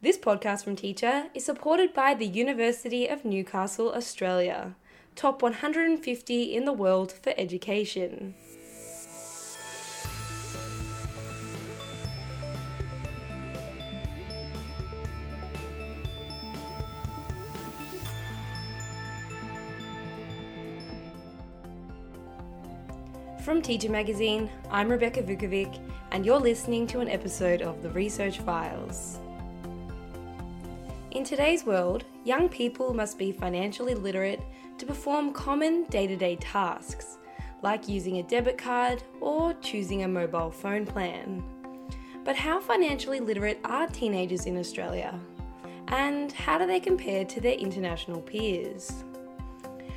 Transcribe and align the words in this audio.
This 0.00 0.16
podcast 0.16 0.62
from 0.62 0.76
Teacher 0.76 1.24
is 1.34 1.44
supported 1.44 1.92
by 1.92 2.14
the 2.14 2.24
University 2.24 3.08
of 3.08 3.24
Newcastle, 3.24 3.92
Australia, 3.92 4.76
top 5.16 5.42
150 5.42 6.54
in 6.54 6.64
the 6.64 6.72
world 6.72 7.10
for 7.10 7.34
education. 7.36 8.36
From 23.42 23.60
Teacher 23.60 23.90
Magazine, 23.90 24.48
I'm 24.70 24.88
Rebecca 24.88 25.24
Vukovic, 25.24 25.80
and 26.12 26.24
you're 26.24 26.38
listening 26.38 26.86
to 26.86 27.00
an 27.00 27.08
episode 27.08 27.62
of 27.62 27.82
The 27.82 27.90
Research 27.90 28.38
Files. 28.38 29.18
In 31.18 31.24
today's 31.24 31.66
world, 31.66 32.04
young 32.22 32.48
people 32.48 32.94
must 32.94 33.18
be 33.18 33.32
financially 33.32 33.96
literate 33.96 34.40
to 34.78 34.86
perform 34.86 35.32
common 35.32 35.82
day 35.86 36.06
to 36.06 36.14
day 36.14 36.36
tasks, 36.36 37.18
like 37.60 37.88
using 37.88 38.18
a 38.18 38.22
debit 38.22 38.56
card 38.56 39.02
or 39.20 39.52
choosing 39.54 40.04
a 40.04 40.08
mobile 40.08 40.52
phone 40.52 40.86
plan. 40.86 41.42
But 42.24 42.36
how 42.36 42.60
financially 42.60 43.18
literate 43.18 43.58
are 43.64 43.88
teenagers 43.88 44.46
in 44.46 44.56
Australia? 44.56 45.18
And 45.88 46.30
how 46.30 46.56
do 46.56 46.68
they 46.68 46.78
compare 46.78 47.24
to 47.24 47.40
their 47.40 47.54
international 47.54 48.20
peers? 48.20 49.02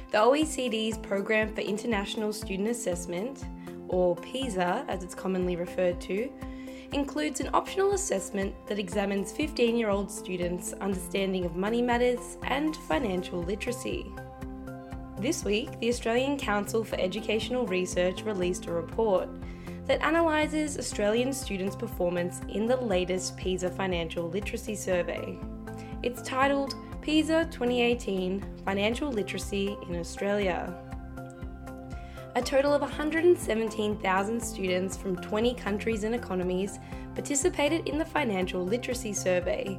The 0.09 0.17
OECD's 0.17 0.97
Programme 0.97 1.53
for 1.53 1.61
International 1.61 2.33
Student 2.33 2.69
Assessment, 2.69 3.45
or 3.89 4.15
PISA 4.15 4.85
as 4.87 5.03
it's 5.03 5.13
commonly 5.13 5.55
referred 5.55 6.01
to, 6.01 6.31
includes 6.93 7.39
an 7.39 7.49
optional 7.53 7.93
assessment 7.93 8.53
that 8.67 8.79
examines 8.79 9.31
15 9.31 9.77
year 9.77 9.89
old 9.89 10.11
students' 10.11 10.73
understanding 10.73 11.45
of 11.45 11.55
money 11.55 11.81
matters 11.81 12.37
and 12.43 12.75
financial 12.75 13.41
literacy. 13.41 14.11
This 15.17 15.45
week, 15.45 15.79
the 15.79 15.89
Australian 15.89 16.37
Council 16.37 16.83
for 16.83 16.99
Educational 16.99 17.65
Research 17.67 18.23
released 18.23 18.65
a 18.65 18.71
report 18.71 19.29
that 19.85 20.01
analyses 20.01 20.77
Australian 20.77 21.31
students' 21.33 21.75
performance 21.75 22.41
in 22.49 22.65
the 22.65 22.77
latest 22.77 23.37
PISA 23.37 23.69
Financial 23.69 24.29
Literacy 24.29 24.75
Survey. 24.75 25.37
It's 26.03 26.21
titled 26.21 26.75
PISA 27.01 27.49
2018 27.51 28.63
Financial 28.65 29.09
Literacy 29.11 29.77
in 29.87 29.99
Australia. 29.99 30.90
A 32.33 32.41
total 32.41 32.73
of 32.73 32.79
117,000 32.79 34.39
students 34.41 34.95
from 34.95 35.17
20 35.17 35.53
countries 35.55 36.05
and 36.05 36.15
economies 36.15 36.79
participated 37.13 37.85
in 37.89 37.97
the 37.97 38.05
Financial 38.05 38.63
Literacy 38.63 39.11
Survey, 39.11 39.77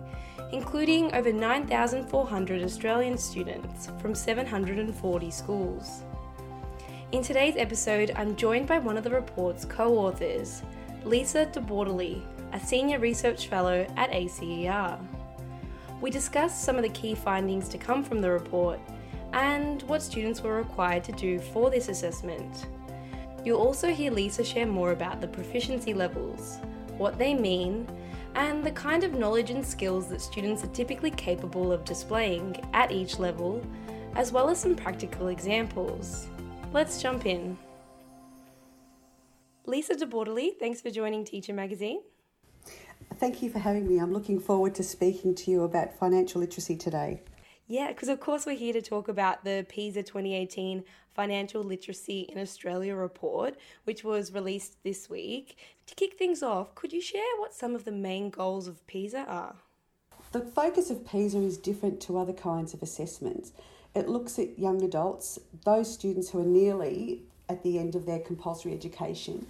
including 0.52 1.14
over 1.14 1.32
9,400 1.32 2.62
Australian 2.62 3.16
students 3.16 3.88
from 3.98 4.14
740 4.14 5.30
schools. 5.30 6.02
In 7.12 7.22
today's 7.22 7.56
episode, 7.56 8.12
I'm 8.16 8.36
joined 8.36 8.66
by 8.66 8.78
one 8.78 8.98
of 8.98 9.04
the 9.04 9.10
report's 9.10 9.64
co 9.64 9.96
authors, 9.96 10.62
Lisa 11.06 11.46
de 11.46 11.60
Bortoli, 11.60 12.20
a 12.52 12.60
Senior 12.60 12.98
Research 12.98 13.46
Fellow 13.46 13.86
at 13.96 14.12
ACER. 14.12 14.98
We 16.02 16.10
discuss 16.10 16.62
some 16.62 16.76
of 16.76 16.82
the 16.82 16.90
key 16.90 17.14
findings 17.14 17.66
to 17.70 17.78
come 17.78 18.04
from 18.04 18.20
the 18.20 18.30
report 18.30 18.78
and 19.32 19.82
what 19.82 20.02
students 20.02 20.42
were 20.42 20.56
required 20.56 21.04
to 21.04 21.12
do 21.12 21.38
for 21.38 21.70
this 21.70 21.88
assessment. 21.88 22.66
You'll 23.44 23.58
also 23.58 23.88
hear 23.88 24.10
Lisa 24.10 24.44
share 24.44 24.66
more 24.66 24.92
about 24.92 25.20
the 25.20 25.28
proficiency 25.28 25.94
levels, 25.94 26.58
what 26.96 27.18
they 27.18 27.34
mean, 27.34 27.86
and 28.34 28.64
the 28.64 28.70
kind 28.70 29.04
of 29.04 29.14
knowledge 29.14 29.50
and 29.50 29.66
skills 29.66 30.08
that 30.08 30.20
students 30.20 30.64
are 30.64 30.68
typically 30.68 31.10
capable 31.10 31.72
of 31.72 31.84
displaying 31.84 32.56
at 32.72 32.92
each 32.92 33.18
level, 33.18 33.64
as 34.14 34.32
well 34.32 34.48
as 34.48 34.58
some 34.58 34.76
practical 34.76 35.28
examples. 35.28 36.28
Let's 36.72 37.02
jump 37.02 37.26
in. 37.26 37.58
Lisa 39.66 39.94
de 39.96 40.06
Bortoli, 40.06 40.58
thanks 40.58 40.80
for 40.80 40.90
joining 40.90 41.24
Teacher 41.24 41.52
Magazine. 41.52 42.00
Thank 43.16 43.42
you 43.42 43.50
for 43.50 43.58
having 43.58 43.86
me. 43.86 43.98
I'm 43.98 44.12
looking 44.12 44.40
forward 44.40 44.74
to 44.76 44.82
speaking 44.82 45.34
to 45.36 45.50
you 45.50 45.62
about 45.62 45.96
financial 45.98 46.40
literacy 46.40 46.76
today. 46.76 47.22
Yeah, 47.66 47.88
because 47.88 48.08
of 48.08 48.20
course 48.20 48.44
we're 48.44 48.56
here 48.56 48.72
to 48.72 48.82
talk 48.82 49.08
about 49.08 49.44
the 49.44 49.64
PISA 49.68 50.02
2018 50.02 50.84
Financial 51.14 51.62
Literacy 51.62 52.22
in 52.22 52.38
Australia 52.38 52.94
report, 52.94 53.56
which 53.84 54.02
was 54.02 54.32
released 54.32 54.82
this 54.82 55.08
week. 55.08 55.56
To 55.86 55.94
kick 55.94 56.18
things 56.18 56.42
off, 56.42 56.74
could 56.74 56.92
you 56.92 57.00
share 57.00 57.22
what 57.38 57.54
some 57.54 57.74
of 57.74 57.84
the 57.84 57.92
main 57.92 58.30
goals 58.30 58.66
of 58.66 58.86
PISA 58.86 59.24
are? 59.28 59.54
The 60.32 60.40
focus 60.40 60.90
of 60.90 61.06
PISA 61.06 61.38
is 61.38 61.58
different 61.58 62.00
to 62.02 62.18
other 62.18 62.32
kinds 62.32 62.74
of 62.74 62.82
assessments. 62.82 63.52
It 63.94 64.08
looks 64.08 64.38
at 64.38 64.58
young 64.58 64.82
adults, 64.82 65.38
those 65.64 65.92
students 65.92 66.30
who 66.30 66.40
are 66.40 66.46
nearly 66.46 67.22
at 67.48 67.62
the 67.62 67.78
end 67.78 67.94
of 67.94 68.06
their 68.06 68.18
compulsory 68.18 68.72
education, 68.72 69.46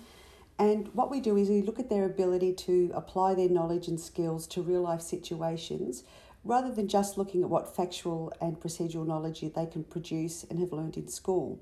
and 0.59 0.89
what 0.95 1.11
we 1.11 1.21
do 1.21 1.37
is 1.37 1.49
we 1.49 1.63
look 1.63 1.79
at 1.81 1.89
their 1.89 2.05
ability 2.05 2.53
to 2.53 2.91
apply 2.95 3.35
their 3.35 3.49
knowledge 3.49 3.89
and 3.89 3.99
skills 3.99 4.47
to 4.49 4.63
real 4.63 4.83
life 4.83 5.01
situations 5.01 6.05
rather 6.45 6.73
than 6.73 6.89
just 6.89 7.17
looking 7.17 7.43
at 7.43 7.49
what 7.49 7.75
factual 7.75 8.33
and 8.41 8.61
procedural 8.61 9.07
knowledge 9.07 9.41
they 9.41 9.67
can 9.67 9.85
produce 9.85 10.45
and 10.45 10.59
have 10.59 10.73
learned 10.73 10.97
in 10.97 11.09
school. 11.09 11.61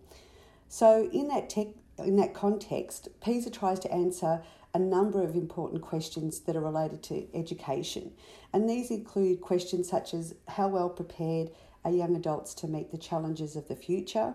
So, 0.68 1.08
in 1.12 1.28
that, 1.28 1.50
tech, 1.50 1.68
in 1.98 2.16
that 2.16 2.34
context, 2.34 3.08
PISA 3.20 3.50
tries 3.50 3.80
to 3.80 3.92
answer 3.92 4.42
a 4.72 4.78
number 4.78 5.22
of 5.22 5.34
important 5.34 5.82
questions 5.82 6.40
that 6.40 6.56
are 6.56 6.60
related 6.60 7.02
to 7.02 7.26
education. 7.34 8.12
And 8.52 8.68
these 8.68 8.90
include 8.90 9.40
questions 9.40 9.88
such 9.88 10.14
as 10.14 10.34
how 10.48 10.68
well 10.68 10.88
prepared 10.88 11.50
are 11.84 11.90
young 11.90 12.14
adults 12.14 12.54
to 12.54 12.68
meet 12.68 12.90
the 12.90 12.98
challenges 12.98 13.56
of 13.56 13.68
the 13.68 13.76
future? 13.76 14.34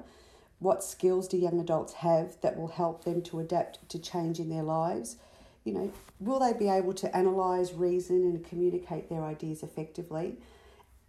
What 0.59 0.83
skills 0.83 1.27
do 1.27 1.37
young 1.37 1.59
adults 1.59 1.93
have 1.93 2.39
that 2.41 2.57
will 2.57 2.69
help 2.69 3.03
them 3.03 3.21
to 3.23 3.39
adapt 3.39 3.87
to 3.89 3.99
change 3.99 4.39
in 4.39 4.49
their 4.49 4.63
lives? 4.63 5.17
You 5.65 5.73
know, 5.73 5.91
will 6.19 6.39
they 6.39 6.53
be 6.53 6.69
able 6.69 6.93
to 6.93 7.17
analyse, 7.17 7.73
reason, 7.73 8.17
and 8.17 8.45
communicate 8.47 9.09
their 9.09 9.23
ideas 9.23 9.63
effectively? 9.63 10.37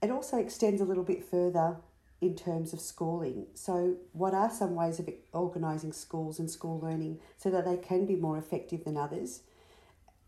It 0.02 0.10
also 0.10 0.38
extends 0.38 0.80
a 0.80 0.84
little 0.84 1.04
bit 1.04 1.22
further 1.22 1.76
in 2.22 2.34
terms 2.34 2.72
of 2.72 2.80
schooling. 2.80 3.46
So, 3.54 3.96
what 4.12 4.32
are 4.32 4.50
some 4.50 4.74
ways 4.74 4.98
of 4.98 5.08
organising 5.32 5.92
schools 5.92 6.38
and 6.38 6.50
school 6.50 6.80
learning 6.80 7.20
so 7.36 7.50
that 7.50 7.66
they 7.66 7.76
can 7.76 8.06
be 8.06 8.16
more 8.16 8.38
effective 8.38 8.84
than 8.84 8.96
others? 8.96 9.42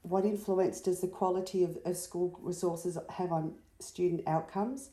What 0.03 0.25
influence 0.25 0.81
does 0.81 1.01
the 1.01 1.09
quality 1.09 1.65
of, 1.65 1.79
of 1.85 1.97
school 1.97 2.39
resources 2.43 2.99
have 3.11 3.33
on 3.33 3.55
student 3.81 4.29
outcomes? 4.29 4.91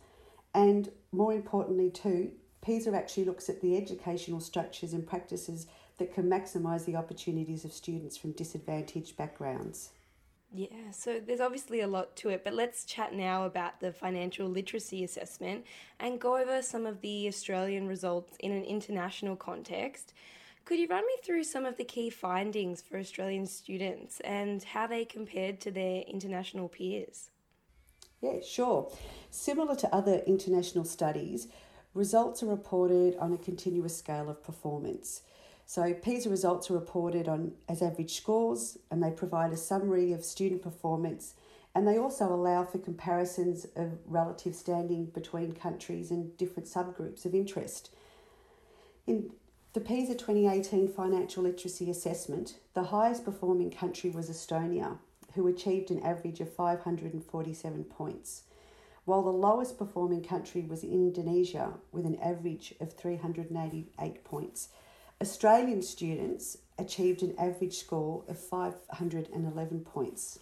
And 0.53 0.89
more 1.11 1.33
importantly, 1.33 1.89
too, 1.89 2.31
PISA 2.61 2.95
actually 2.95 3.25
looks 3.25 3.49
at 3.49 3.61
the 3.61 3.77
educational 3.77 4.39
structures 4.39 4.93
and 4.93 5.05
practices 5.05 5.67
that 5.97 6.13
can 6.13 6.29
maximise 6.29 6.85
the 6.85 6.95
opportunities 6.95 7.65
of 7.65 7.73
students 7.73 8.17
from 8.17 8.31
disadvantaged 8.31 9.15
backgrounds. 9.17 9.91
Yeah, 10.53 10.91
so 10.91 11.19
there's 11.19 11.41
obviously 11.41 11.81
a 11.81 11.87
lot 11.87 12.15
to 12.17 12.29
it, 12.29 12.43
but 12.43 12.53
let's 12.53 12.85
chat 12.85 13.13
now 13.13 13.45
about 13.45 13.79
the 13.81 13.91
financial 13.91 14.47
literacy 14.47 15.03
assessment 15.03 15.65
and 15.99 16.19
go 16.19 16.37
over 16.37 16.61
some 16.61 16.85
of 16.85 17.01
the 17.01 17.27
Australian 17.27 17.87
results 17.87 18.37
in 18.39 18.51
an 18.51 18.63
international 18.63 19.35
context. 19.35 20.13
Could 20.63 20.79
you 20.79 20.87
run 20.87 21.05
me 21.05 21.13
through 21.23 21.43
some 21.43 21.65
of 21.65 21.77
the 21.77 21.83
key 21.83 22.09
findings 22.09 22.81
for 22.81 22.97
Australian 22.97 23.45
students 23.45 24.19
and 24.21 24.63
how 24.63 24.87
they 24.87 25.03
compared 25.03 25.59
to 25.61 25.71
their 25.71 26.01
international 26.03 26.69
peers? 26.69 27.29
Yeah, 28.21 28.39
sure. 28.41 28.91
Similar 29.29 29.75
to 29.75 29.93
other 29.93 30.21
international 30.25 30.85
studies, 30.85 31.47
Results 31.95 32.43
are 32.43 32.47
reported 32.47 33.15
on 33.19 33.31
a 33.31 33.37
continuous 33.37 33.95
scale 33.95 34.29
of 34.29 34.43
performance. 34.43 35.21
So 35.65 35.93
PISA 35.93 36.29
results 36.29 36.69
are 36.69 36.75
reported 36.75 37.27
on 37.27 37.53
as 37.67 37.81
average 37.81 38.15
scores 38.15 38.77
and 38.91 39.01
they 39.01 39.11
provide 39.11 39.51
a 39.51 39.57
summary 39.57 40.13
of 40.13 40.23
student 40.23 40.61
performance 40.61 41.33
and 41.73 41.87
they 41.87 41.97
also 41.97 42.25
allow 42.25 42.63
for 42.63 42.77
comparisons 42.77 43.65
of 43.75 43.97
relative 44.05 44.55
standing 44.55 45.05
between 45.07 45.53
countries 45.53 46.11
and 46.11 46.37
different 46.37 46.69
subgroups 46.69 47.25
of 47.25 47.35
interest. 47.35 47.89
In 49.07 49.31
the 49.73 49.81
PISA 49.81 50.15
2018 50.15 50.87
Financial 50.87 51.43
Literacy 51.43 51.89
Assessment, 51.89 52.59
the 52.73 52.83
highest 52.83 53.25
performing 53.25 53.71
country 53.71 54.09
was 54.09 54.29
Estonia, 54.29 54.99
who 55.33 55.47
achieved 55.47 55.91
an 55.91 56.01
average 56.01 56.39
of 56.39 56.53
547 56.53 57.83
points 57.85 58.43
while 59.05 59.21
the 59.21 59.29
lowest 59.29 59.77
performing 59.77 60.23
country 60.23 60.65
was 60.67 60.83
Indonesia 60.83 61.73
with 61.91 62.05
an 62.05 62.19
average 62.19 62.73
of 62.81 62.93
388 62.93 64.23
points. 64.23 64.69
Australian 65.21 65.81
students 65.81 66.57
achieved 66.77 67.23
an 67.23 67.33
average 67.39 67.77
score 67.77 68.25
of 68.27 68.37
511 68.37 69.79
points. 69.79 70.39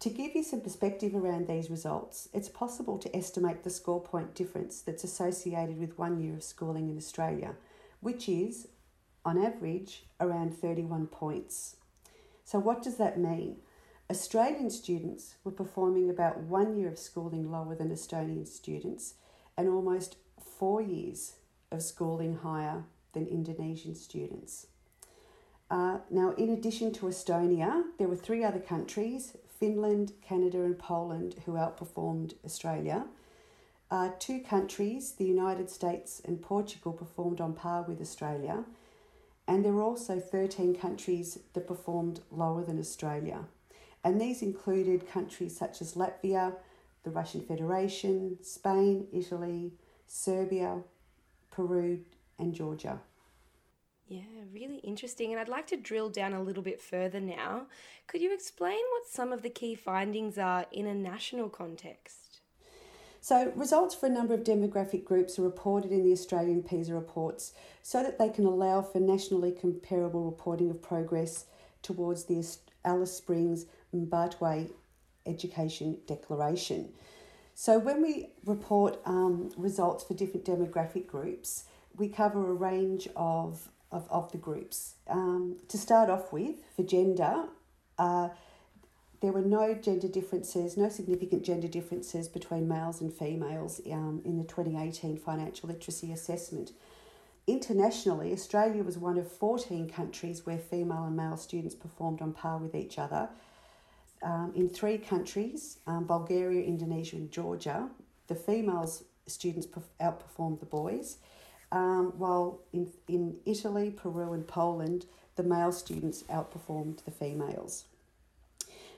To 0.00 0.10
give 0.10 0.34
you 0.34 0.42
some 0.42 0.60
perspective 0.60 1.14
around 1.14 1.46
these 1.46 1.70
results, 1.70 2.28
it's 2.32 2.48
possible 2.48 2.98
to 2.98 3.16
estimate 3.16 3.62
the 3.62 3.70
score 3.70 4.02
point 4.02 4.34
difference 4.34 4.80
that's 4.80 5.04
associated 5.04 5.78
with 5.78 5.96
one 5.96 6.20
year 6.20 6.34
of 6.34 6.42
schooling 6.42 6.88
in 6.88 6.96
Australia, 6.96 7.54
which 8.00 8.28
is, 8.28 8.66
on 9.24 9.38
average, 9.38 10.06
around 10.20 10.56
31 10.56 11.06
points. 11.06 11.76
So, 12.44 12.58
what 12.58 12.82
does 12.82 12.96
that 12.96 13.18
mean? 13.18 13.58
Australian 14.10 14.70
students 14.70 15.36
were 15.44 15.52
performing 15.52 16.10
about 16.10 16.40
one 16.40 16.76
year 16.76 16.88
of 16.88 16.98
schooling 16.98 17.48
lower 17.48 17.76
than 17.76 17.90
Estonian 17.90 18.46
students 18.46 19.14
and 19.56 19.68
almost 19.68 20.16
four 20.40 20.82
years 20.82 21.34
of 21.70 21.82
schooling 21.82 22.38
higher 22.42 22.84
than 23.18 23.26
Indonesian 23.26 23.94
students. 23.94 24.68
Uh, 25.70 25.98
now, 26.10 26.32
in 26.38 26.50
addition 26.50 26.92
to 26.92 27.06
Estonia, 27.06 27.82
there 27.98 28.08
were 28.08 28.16
three 28.16 28.44
other 28.44 28.60
countries 28.60 29.36
Finland, 29.58 30.12
Canada, 30.22 30.62
and 30.62 30.78
Poland 30.78 31.34
who 31.44 31.52
outperformed 31.52 32.34
Australia. 32.44 33.06
Uh, 33.90 34.10
two 34.20 34.38
countries, 34.40 35.12
the 35.12 35.24
United 35.24 35.68
States 35.68 36.22
and 36.24 36.40
Portugal, 36.40 36.92
performed 36.92 37.40
on 37.40 37.54
par 37.54 37.84
with 37.88 38.00
Australia, 38.00 38.64
and 39.48 39.64
there 39.64 39.72
were 39.72 39.82
also 39.82 40.20
13 40.20 40.76
countries 40.76 41.38
that 41.54 41.66
performed 41.66 42.20
lower 42.30 42.62
than 42.62 42.78
Australia. 42.78 43.40
And 44.04 44.20
these 44.20 44.42
included 44.42 45.10
countries 45.10 45.56
such 45.56 45.80
as 45.80 45.94
Latvia, 45.94 46.54
the 47.02 47.10
Russian 47.10 47.40
Federation, 47.40 48.38
Spain, 48.42 49.08
Italy, 49.12 49.72
Serbia, 50.06 50.82
Peru, 51.50 52.00
and 52.38 52.54
Georgia. 52.54 53.00
Yeah, 54.08 54.22
really 54.54 54.78
interesting. 54.78 55.32
And 55.32 55.40
I'd 55.40 55.50
like 55.50 55.66
to 55.66 55.76
drill 55.76 56.08
down 56.08 56.32
a 56.32 56.42
little 56.42 56.62
bit 56.62 56.80
further 56.80 57.20
now. 57.20 57.66
Could 58.06 58.22
you 58.22 58.32
explain 58.32 58.80
what 58.92 59.06
some 59.06 59.32
of 59.32 59.42
the 59.42 59.50
key 59.50 59.74
findings 59.74 60.38
are 60.38 60.64
in 60.72 60.86
a 60.86 60.94
national 60.94 61.50
context? 61.50 62.40
So, 63.20 63.52
results 63.54 63.94
for 63.94 64.06
a 64.06 64.10
number 64.10 64.32
of 64.32 64.44
demographic 64.44 65.04
groups 65.04 65.38
are 65.38 65.42
reported 65.42 65.90
in 65.90 66.04
the 66.04 66.12
Australian 66.12 66.62
PISA 66.62 66.94
reports 66.94 67.52
so 67.82 68.02
that 68.02 68.18
they 68.18 68.30
can 68.30 68.46
allow 68.46 68.80
for 68.80 69.00
nationally 69.00 69.52
comparable 69.52 70.24
reporting 70.24 70.70
of 70.70 70.80
progress 70.80 71.44
towards 71.82 72.24
the 72.24 72.46
Alice 72.84 73.14
Springs 73.14 73.66
Mparntwe 73.94 74.70
Education 75.26 75.98
Declaration. 76.06 76.92
So, 77.54 77.78
when 77.78 78.00
we 78.00 78.30
report 78.46 79.00
um, 79.04 79.50
results 79.58 80.04
for 80.04 80.14
different 80.14 80.46
demographic 80.46 81.06
groups, 81.06 81.64
we 81.96 82.08
cover 82.08 82.48
a 82.48 82.54
range 82.54 83.08
of 83.16 83.68
of, 83.90 84.06
of 84.10 84.30
the 84.32 84.38
groups. 84.38 84.94
Um, 85.08 85.56
to 85.68 85.78
start 85.78 86.10
off 86.10 86.32
with, 86.32 86.56
for 86.76 86.82
gender, 86.82 87.44
uh, 87.98 88.28
there 89.20 89.32
were 89.32 89.42
no 89.42 89.74
gender 89.74 90.08
differences, 90.08 90.76
no 90.76 90.88
significant 90.88 91.42
gender 91.42 91.66
differences 91.66 92.28
between 92.28 92.68
males 92.68 93.00
and 93.00 93.12
females 93.12 93.80
um, 93.90 94.22
in 94.24 94.38
the 94.38 94.44
2018 94.44 95.16
financial 95.16 95.68
literacy 95.68 96.12
assessment. 96.12 96.72
Internationally, 97.46 98.32
Australia 98.32 98.84
was 98.84 98.98
one 98.98 99.18
of 99.18 99.30
14 99.30 99.88
countries 99.88 100.44
where 100.44 100.58
female 100.58 101.04
and 101.04 101.16
male 101.16 101.36
students 101.36 101.74
performed 101.74 102.20
on 102.20 102.32
par 102.32 102.58
with 102.58 102.74
each 102.74 102.98
other. 102.98 103.28
Um, 104.22 104.52
in 104.54 104.68
three 104.68 104.98
countries, 104.98 105.78
um, 105.86 106.04
Bulgaria, 106.04 106.62
Indonesia, 106.62 107.16
and 107.16 107.30
Georgia, 107.30 107.88
the 108.26 108.34
females 108.34 109.04
students 109.26 109.66
outperformed 110.00 110.60
the 110.60 110.66
boys 110.66 111.18
um, 111.72 112.12
while 112.16 112.60
in, 112.72 112.90
in 113.08 113.36
Italy, 113.44 113.90
Peru, 113.90 114.32
and 114.32 114.46
Poland, 114.46 115.06
the 115.36 115.42
male 115.42 115.72
students 115.72 116.24
outperformed 116.24 117.04
the 117.04 117.10
females. 117.10 117.84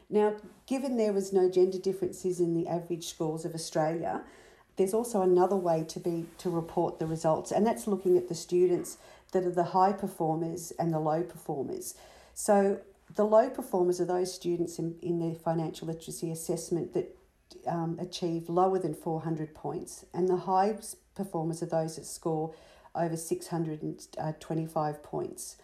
Now, 0.09 0.35
given 0.67 0.97
there 0.97 1.13
was 1.13 1.33
no 1.33 1.49
gender 1.49 1.79
differences 1.79 2.41
in 2.41 2.55
the 2.55 2.69
average 2.69 3.07
scores 3.07 3.45
of 3.45 3.55
Australia, 3.55 4.23
there's 4.77 4.95
also 4.95 5.23
another 5.23 5.57
way 5.57 5.85
to 5.89 6.01
be 6.01 6.27
to 6.39 6.51
report 6.51 6.99
the 6.99 7.07
results, 7.07 7.53
and 7.53 7.67
that's 7.67 7.87
looking 7.87 8.17
at 8.17 8.29
the 8.29 8.35
students 8.35 8.99
that 9.33 9.45
are 9.45 9.51
the 9.51 9.65
high 9.65 9.93
performers 9.93 10.73
and 10.79 10.93
the 10.93 10.99
low 10.99 11.23
performers. 11.23 11.95
So 12.35 12.81
the 13.15 13.25
low 13.25 13.51
performers 13.51 14.01
are 14.01 14.05
those 14.07 14.33
students 14.33 14.79
in, 14.79 14.97
in 15.03 15.19
the 15.19 15.39
financial 15.39 15.87
literacy 15.87 16.31
assessment 16.31 16.95
that 16.95 17.17
um, 17.67 17.99
achieve 18.01 18.49
lower 18.49 18.79
than 18.79 18.95
400 18.95 19.55
points, 19.55 20.05
and 20.15 20.29
the 20.29 20.37
high 20.37 20.77
performers 21.15 21.63
are 21.63 21.67
those 21.67 21.97
that 21.97 22.07
score 22.07 22.55
over 22.95 23.17
625 23.17 25.03
points. 25.03 25.57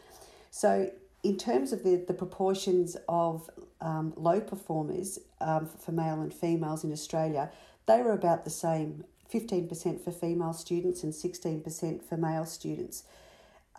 So, 0.51 0.91
in 1.23 1.37
terms 1.37 1.73
of 1.73 1.83
the, 1.83 1.97
the 1.97 2.15
proportions 2.15 2.97
of 3.09 3.51
um, 3.81 4.13
low 4.17 4.41
performers 4.41 5.19
um, 5.41 5.67
for 5.67 5.91
male 5.91 6.21
and 6.21 6.33
females 6.33 6.85
in 6.85 6.93
Australia, 6.93 7.51
they 7.87 8.01
were 8.01 8.13
about 8.13 8.45
the 8.45 8.51
same 8.51 9.05
15% 9.33 10.03
for 10.03 10.13
female 10.13 10.53
students 10.53 11.03
and 11.03 11.13
16% 11.13 12.03
for 12.03 12.17
male 12.17 12.45
students. 12.45 13.05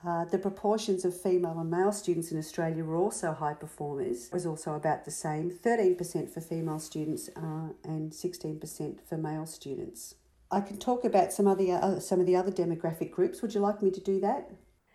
Uh, 0.06 0.26
the 0.26 0.38
proportions 0.38 1.04
of 1.06 1.20
female 1.20 1.58
and 1.60 1.72
male 1.72 1.92
students 1.92 2.32
in 2.32 2.38
Australia 2.38 2.84
were 2.84 2.96
also 2.96 3.34
high 3.34 3.54
performers, 3.54 4.28
it 4.28 4.34
was 4.34 4.46
also 4.46 4.76
about 4.76 5.06
the 5.06 5.12
same 5.12 5.50
13% 5.50 6.30
for 6.30 6.40
female 6.40 6.80
students 6.80 7.30
uh, 7.36 7.70
and 7.84 8.12
16% 8.12 9.00
for 9.08 9.18
male 9.18 9.46
students. 9.46 10.16
I 10.52 10.62
can 10.62 10.78
talk 10.78 11.04
about 11.04 11.34
some 11.34 11.48
other 11.48 11.64
uh, 11.74 12.00
some 12.00 12.22
of 12.22 12.26
the 12.26 12.36
other 12.36 12.52
demographic 12.52 13.12
groups. 13.12 13.42
Would 13.42 13.54
you 13.54 13.60
like 13.60 13.82
me 13.84 13.92
to 13.92 14.00
do 14.00 14.22
that? 14.22 14.50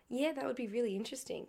Yeah, 0.08 0.32
that 0.32 0.46
would 0.46 0.56
be 0.56 0.68
really 0.68 0.96
interesting. 0.96 1.46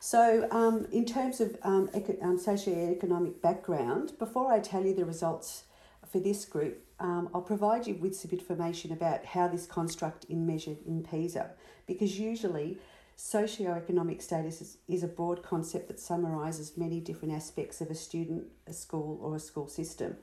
So, 0.00 0.46
um, 0.50 0.86
in 0.92 1.04
terms 1.04 1.40
of 1.40 1.56
um, 1.62 1.90
eco- 1.92 2.16
um, 2.22 2.38
socioeconomic 2.38 3.42
background, 3.42 4.12
before 4.18 4.52
I 4.52 4.60
tell 4.60 4.84
you 4.84 4.94
the 4.94 5.04
results 5.04 5.64
for 6.10 6.20
this 6.20 6.44
group, 6.44 6.84
um, 7.00 7.28
I'll 7.32 7.42
provide 7.42 7.86
you 7.86 7.94
with 7.94 8.16
some 8.16 8.30
information 8.30 8.92
about 8.92 9.24
how 9.24 9.48
this 9.48 9.66
construct 9.66 10.24
is 10.28 10.36
measured 10.36 10.78
in 10.86 11.02
PISA, 11.02 11.50
because 11.86 12.18
usually 12.18 12.78
socioeconomic 13.16 14.22
status 14.22 14.60
is, 14.60 14.78
is 14.88 15.02
a 15.02 15.08
broad 15.08 15.42
concept 15.42 15.88
that 15.88 16.00
summarises 16.00 16.76
many 16.76 17.00
different 17.00 17.34
aspects 17.34 17.80
of 17.80 17.90
a 17.90 17.94
student, 17.94 18.44
a 18.66 18.72
school, 18.72 19.18
or 19.22 19.36
a 19.36 19.40
school 19.40 19.68
system. 19.68 20.16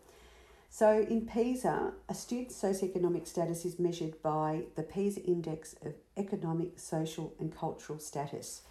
So 0.69 1.05
in 1.09 1.25
PISA, 1.25 1.93
a 2.09 2.13
student's 2.13 2.61
socioeconomic 2.61 3.27
status 3.27 3.63
is 3.63 3.79
measured 3.79 4.21
by 4.21 4.63
the 4.75 4.83
PISA 4.83 5.23
Index 5.23 5.75
of 5.85 5.93
Economic, 6.17 6.79
Social 6.79 7.33
and 7.39 7.55
Cultural 7.55 7.99
Status. 7.99 8.61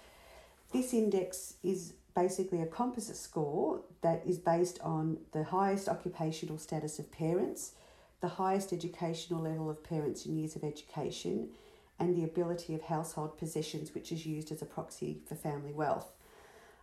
This 0.72 0.93
index 0.93 1.55
is 1.62 1.94
basically 2.14 2.61
a 2.61 2.66
composite 2.66 3.16
score 3.16 3.82
that 4.02 4.22
is 4.26 4.38
based 4.38 4.81
on 4.81 5.19
the 5.32 5.44
highest 5.44 5.88
occupational 5.88 6.58
status 6.58 6.99
of 6.99 7.11
parents, 7.11 7.72
the 8.20 8.28
highest 8.28 8.72
educational 8.72 9.43
level 9.43 9.69
of 9.69 9.82
parents 9.82 10.25
in 10.25 10.37
years 10.37 10.56
of 10.56 10.64
education, 10.64 11.49
and 11.99 12.16
the 12.16 12.25
ability 12.25 12.75
of 12.75 12.82
household 12.82 13.38
possessions, 13.38 13.94
which 13.94 14.11
is 14.11 14.26
used 14.26 14.50
as 14.50 14.62
a 14.62 14.66
proxy 14.66 15.20
for 15.28 15.34
family 15.34 15.72
wealth. 15.72 16.12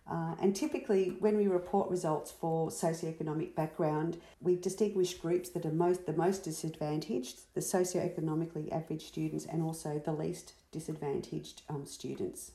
Uh, 0.10 0.36
and 0.42 0.56
typically, 0.56 1.16
when 1.19 1.38
we 1.38 1.48
report 1.48 1.89
results 1.89 2.31
for 2.31 2.69
socioeconomic 2.69 3.56
background, 3.56 4.18
we 4.42 4.56
distinguish 4.56 5.13
groups 5.13 5.50
that 5.50 5.66
are 5.66 5.72
most 5.72 6.06
the 6.06 6.13
most 6.13 6.44
disadvantaged, 6.44 7.41
the 7.53 7.62
socioeconomically 7.62 8.72
average 8.72 9.05
students, 9.05 9.46
and 9.46 9.62
also 9.62 10.01
the 10.03 10.12
least 10.12 10.53
disadvantaged 10.72 11.62
um, 11.70 11.86
students. 11.86 12.51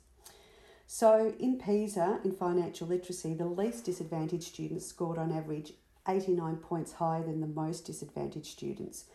So, 0.88 1.34
in 1.40 1.58
PISA, 1.58 2.20
in 2.24 2.32
financial 2.32 2.86
literacy, 2.86 3.34
the 3.34 3.46
least 3.46 3.84
disadvantaged 3.84 4.44
students 4.44 4.86
scored 4.86 5.18
on 5.18 5.32
average 5.32 5.72
89 6.08 6.56
points 6.58 6.92
higher 6.92 7.24
than 7.24 7.40
the 7.40 7.46
most 7.46 7.86
disadvantaged 7.86 8.46
students. 8.46 9.06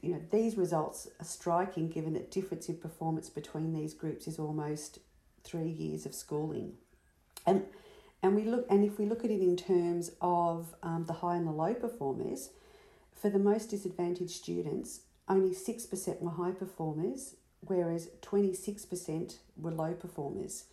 You 0.00 0.12
know, 0.12 0.20
these 0.30 0.56
results 0.56 1.08
are 1.20 1.24
striking 1.24 1.88
given 1.88 2.14
that 2.14 2.30
difference 2.30 2.68
in 2.68 2.76
performance 2.76 3.28
between 3.28 3.72
these 3.72 3.92
groups 3.92 4.28
is 4.28 4.38
almost 4.38 5.00
three 5.42 5.68
years 5.68 6.06
of 6.06 6.14
schooling. 6.14 6.74
And 7.44 7.64
and 8.22 8.34
we 8.34 8.44
look 8.44 8.64
and 8.70 8.84
if 8.84 8.98
we 8.98 9.04
look 9.04 9.24
at 9.24 9.30
it 9.30 9.42
in 9.42 9.56
terms 9.56 10.12
of 10.20 10.74
um, 10.82 11.04
the 11.06 11.14
high 11.14 11.36
and 11.36 11.46
the 11.46 11.52
low 11.52 11.74
performers, 11.74 12.50
for 13.12 13.28
the 13.28 13.38
most 13.38 13.70
disadvantaged 13.70 14.30
students, 14.30 15.00
only 15.28 15.52
six 15.52 15.84
percent 15.84 16.22
were 16.22 16.30
high 16.30 16.52
performers, 16.52 17.34
whereas 17.60 18.08
twenty 18.22 18.54
six 18.54 18.86
percent 18.86 19.38
were 19.56 19.72
low 19.72 19.92
performers. 19.92 20.64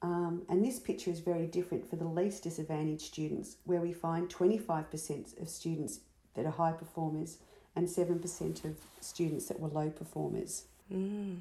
Um, 0.00 0.42
and 0.48 0.64
this 0.64 0.78
picture 0.78 1.10
is 1.10 1.20
very 1.20 1.46
different 1.46 1.88
for 1.88 1.96
the 1.96 2.06
least 2.06 2.44
disadvantaged 2.44 3.02
students, 3.02 3.56
where 3.64 3.80
we 3.80 3.92
find 3.92 4.28
25% 4.28 5.40
of 5.40 5.48
students 5.48 6.00
that 6.34 6.46
are 6.46 6.52
high 6.52 6.72
performers 6.72 7.38
and 7.74 7.88
7% 7.88 8.64
of 8.64 8.76
students 9.00 9.46
that 9.46 9.58
were 9.58 9.68
low 9.68 9.90
performers. 9.90 10.64
Mm. 10.92 11.38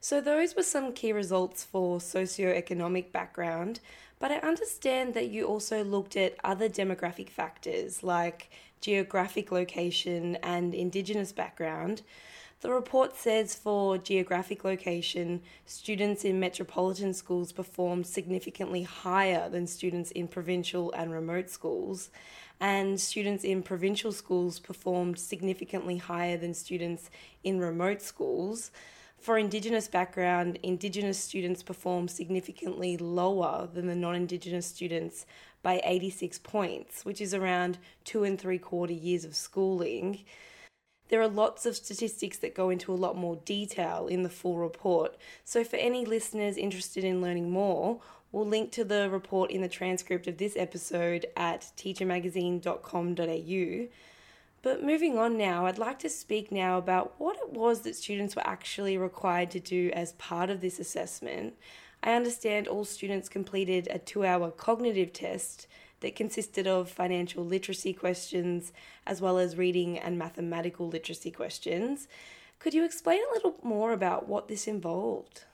So, 0.00 0.20
those 0.20 0.54
were 0.54 0.62
some 0.62 0.92
key 0.92 1.12
results 1.12 1.64
for 1.64 1.98
socioeconomic 1.98 3.10
background, 3.10 3.80
but 4.18 4.30
I 4.30 4.36
understand 4.36 5.14
that 5.14 5.30
you 5.30 5.46
also 5.46 5.82
looked 5.82 6.16
at 6.16 6.36
other 6.44 6.68
demographic 6.68 7.28
factors 7.28 8.02
like 8.02 8.50
geographic 8.80 9.50
location 9.50 10.36
and 10.36 10.74
Indigenous 10.74 11.32
background. 11.32 12.02
The 12.62 12.72
report 12.72 13.14
says 13.16 13.54
for 13.54 13.98
geographic 13.98 14.64
location, 14.64 15.42
students 15.66 16.24
in 16.24 16.40
metropolitan 16.40 17.12
schools 17.12 17.52
performed 17.52 18.06
significantly 18.06 18.82
higher 18.82 19.50
than 19.50 19.66
students 19.66 20.10
in 20.10 20.26
provincial 20.26 20.90
and 20.92 21.12
remote 21.12 21.50
schools, 21.50 22.08
and 22.58 22.98
students 22.98 23.44
in 23.44 23.62
provincial 23.62 24.10
schools 24.10 24.58
performed 24.58 25.18
significantly 25.18 25.98
higher 25.98 26.38
than 26.38 26.54
students 26.54 27.10
in 27.44 27.60
remote 27.60 28.00
schools. 28.00 28.70
For 29.18 29.36
Indigenous 29.36 29.86
background, 29.86 30.58
Indigenous 30.62 31.18
students 31.18 31.62
perform 31.62 32.08
significantly 32.08 32.96
lower 32.96 33.68
than 33.72 33.86
the 33.86 33.94
non 33.94 34.14
Indigenous 34.14 34.66
students, 34.66 35.26
by 35.62 35.80
86 35.84 36.38
points, 36.38 37.04
which 37.04 37.20
is 37.20 37.34
around 37.34 37.78
two 38.04 38.22
and 38.22 38.40
three 38.40 38.58
quarter 38.58 38.92
years 38.92 39.24
of 39.24 39.34
schooling. 39.34 40.20
There 41.08 41.22
are 41.22 41.28
lots 41.28 41.66
of 41.66 41.76
statistics 41.76 42.38
that 42.38 42.54
go 42.54 42.70
into 42.70 42.92
a 42.92 42.94
lot 42.94 43.16
more 43.16 43.36
detail 43.44 44.08
in 44.08 44.22
the 44.22 44.28
full 44.28 44.58
report. 44.58 45.16
So, 45.44 45.62
for 45.62 45.76
any 45.76 46.04
listeners 46.04 46.56
interested 46.56 47.04
in 47.04 47.22
learning 47.22 47.50
more, 47.50 48.00
we'll 48.32 48.46
link 48.46 48.72
to 48.72 48.84
the 48.84 49.08
report 49.10 49.50
in 49.50 49.62
the 49.62 49.68
transcript 49.68 50.26
of 50.26 50.38
this 50.38 50.56
episode 50.56 51.26
at 51.36 51.70
teachermagazine.com.au. 51.76 53.88
But 54.62 54.82
moving 54.82 55.16
on 55.16 55.38
now, 55.38 55.66
I'd 55.66 55.78
like 55.78 56.00
to 56.00 56.08
speak 56.08 56.50
now 56.50 56.76
about 56.76 57.14
what 57.18 57.36
it 57.36 57.52
was 57.52 57.82
that 57.82 57.94
students 57.94 58.34
were 58.34 58.46
actually 58.46 58.98
required 58.98 59.52
to 59.52 59.60
do 59.60 59.92
as 59.92 60.14
part 60.14 60.50
of 60.50 60.60
this 60.60 60.80
assessment. 60.80 61.54
I 62.02 62.14
understand 62.14 62.66
all 62.66 62.84
students 62.84 63.28
completed 63.28 63.86
a 63.90 64.00
two 64.00 64.24
hour 64.24 64.50
cognitive 64.50 65.12
test 65.12 65.68
that 66.00 66.16
consisted 66.16 66.66
of 66.66 66.90
financial 66.90 67.44
literacy 67.44 67.92
questions 67.92 68.72
as 69.06 69.20
well 69.20 69.38
as 69.38 69.56
reading 69.56 69.98
and 69.98 70.18
mathematical 70.18 70.88
literacy 70.88 71.30
questions. 71.30 72.08
Could 72.58 72.74
you 72.74 72.84
explain 72.84 73.20
a 73.20 73.34
little 73.34 73.56
more 73.62 73.92
about 73.92 74.28
what 74.28 74.48
this 74.48 74.66
involved? 74.66 75.44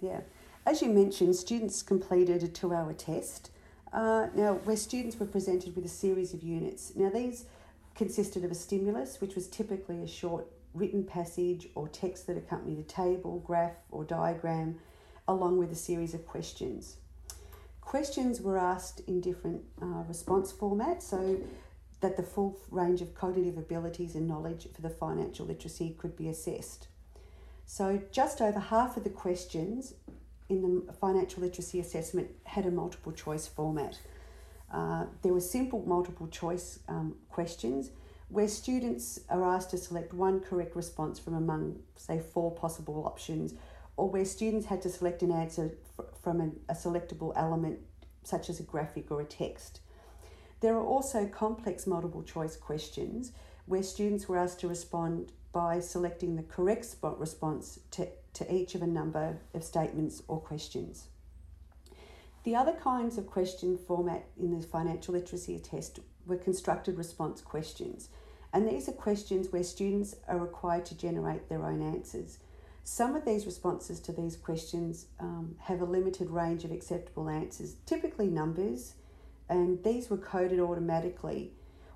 Yeah, 0.00 0.20
as 0.66 0.82
you 0.82 0.88
mentioned, 0.88 1.36
students 1.36 1.82
completed 1.82 2.42
a 2.42 2.48
two 2.48 2.72
hour 2.72 2.92
test. 2.92 3.50
Uh, 3.92 4.26
now, 4.34 4.54
where 4.64 4.76
students 4.76 5.18
were 5.18 5.26
presented 5.26 5.74
with 5.74 5.84
a 5.84 5.88
series 5.88 6.34
of 6.34 6.42
units. 6.42 6.92
Now, 6.96 7.08
these 7.08 7.46
consisted 7.94 8.44
of 8.44 8.50
a 8.50 8.54
stimulus, 8.54 9.20
which 9.20 9.34
was 9.34 9.48
typically 9.48 10.02
a 10.02 10.08
short 10.08 10.46
written 10.74 11.02
passage 11.04 11.68
or 11.74 11.88
text 11.88 12.26
that 12.26 12.36
accompanied 12.36 12.78
a 12.78 12.82
table, 12.82 13.42
graph, 13.46 13.76
or 13.90 14.04
diagram, 14.04 14.78
along 15.26 15.56
with 15.56 15.72
a 15.72 15.76
series 15.76 16.12
of 16.12 16.26
questions. 16.26 16.98
Questions 17.86 18.40
were 18.40 18.58
asked 18.58 19.00
in 19.06 19.20
different 19.20 19.62
uh, 19.80 20.02
response 20.08 20.52
formats 20.52 21.02
so 21.02 21.38
that 22.00 22.16
the 22.16 22.22
full 22.24 22.58
range 22.72 23.00
of 23.00 23.14
cognitive 23.14 23.56
abilities 23.56 24.16
and 24.16 24.26
knowledge 24.26 24.66
for 24.74 24.82
the 24.82 24.90
financial 24.90 25.46
literacy 25.46 25.94
could 25.96 26.16
be 26.16 26.28
assessed. 26.28 26.88
So, 27.64 28.02
just 28.10 28.40
over 28.40 28.58
half 28.58 28.96
of 28.96 29.04
the 29.04 29.10
questions 29.10 29.94
in 30.48 30.84
the 30.84 30.92
financial 30.94 31.44
literacy 31.44 31.78
assessment 31.78 32.28
had 32.42 32.66
a 32.66 32.72
multiple 32.72 33.12
choice 33.12 33.46
format. 33.46 34.00
Uh, 34.72 35.06
there 35.22 35.32
were 35.32 35.40
simple 35.40 35.84
multiple 35.86 36.26
choice 36.26 36.80
um, 36.88 37.14
questions 37.30 37.90
where 38.30 38.48
students 38.48 39.20
are 39.30 39.44
asked 39.44 39.70
to 39.70 39.78
select 39.78 40.12
one 40.12 40.40
correct 40.40 40.74
response 40.74 41.20
from 41.20 41.34
among, 41.34 41.78
say, 41.94 42.18
four 42.18 42.50
possible 42.50 43.04
options 43.06 43.54
or 43.96 44.08
where 44.10 44.24
students 44.24 44.66
had 44.66 44.82
to 44.82 44.90
select 44.90 45.22
an 45.22 45.32
answer 45.32 45.76
from 46.22 46.40
a, 46.40 46.72
a 46.72 46.74
selectable 46.74 47.32
element 47.36 47.78
such 48.22 48.50
as 48.50 48.60
a 48.60 48.62
graphic 48.62 49.10
or 49.10 49.20
a 49.20 49.24
text. 49.24 49.80
There 50.60 50.74
are 50.74 50.84
also 50.84 51.26
complex 51.26 51.86
multiple 51.86 52.22
choice 52.22 52.56
questions 52.56 53.32
where 53.66 53.82
students 53.82 54.28
were 54.28 54.38
asked 54.38 54.60
to 54.60 54.68
respond 54.68 55.32
by 55.52 55.80
selecting 55.80 56.36
the 56.36 56.42
correct 56.42 56.84
spot 56.84 57.18
response 57.18 57.78
to, 57.92 58.08
to 58.34 58.54
each 58.54 58.74
of 58.74 58.82
a 58.82 58.86
number 58.86 59.38
of 59.54 59.64
statements 59.64 60.22
or 60.28 60.40
questions. 60.40 61.08
The 62.44 62.54
other 62.54 62.74
kinds 62.74 63.18
of 63.18 63.26
question 63.26 63.76
format 63.76 64.26
in 64.38 64.56
the 64.56 64.64
financial 64.64 65.14
literacy 65.14 65.58
test 65.58 66.00
were 66.26 66.36
constructed 66.36 66.96
response 66.96 67.40
questions, 67.40 68.08
and 68.52 68.68
these 68.68 68.88
are 68.88 68.92
questions 68.92 69.50
where 69.50 69.64
students 69.64 70.14
are 70.28 70.38
required 70.38 70.86
to 70.86 70.96
generate 70.96 71.48
their 71.48 71.64
own 71.64 71.82
answers. 71.82 72.38
Some 72.88 73.16
of 73.16 73.24
these 73.24 73.46
responses 73.46 73.98
to 73.98 74.12
these 74.12 74.36
questions 74.36 75.06
um, 75.18 75.56
have 75.58 75.80
a 75.80 75.84
limited 75.84 76.30
range 76.30 76.64
of 76.64 76.70
acceptable 76.70 77.28
answers, 77.28 77.74
typically 77.84 78.28
numbers, 78.28 78.94
and 79.48 79.82
these 79.82 80.08
were 80.08 80.16
coded 80.16 80.60
automatically, 80.60 81.50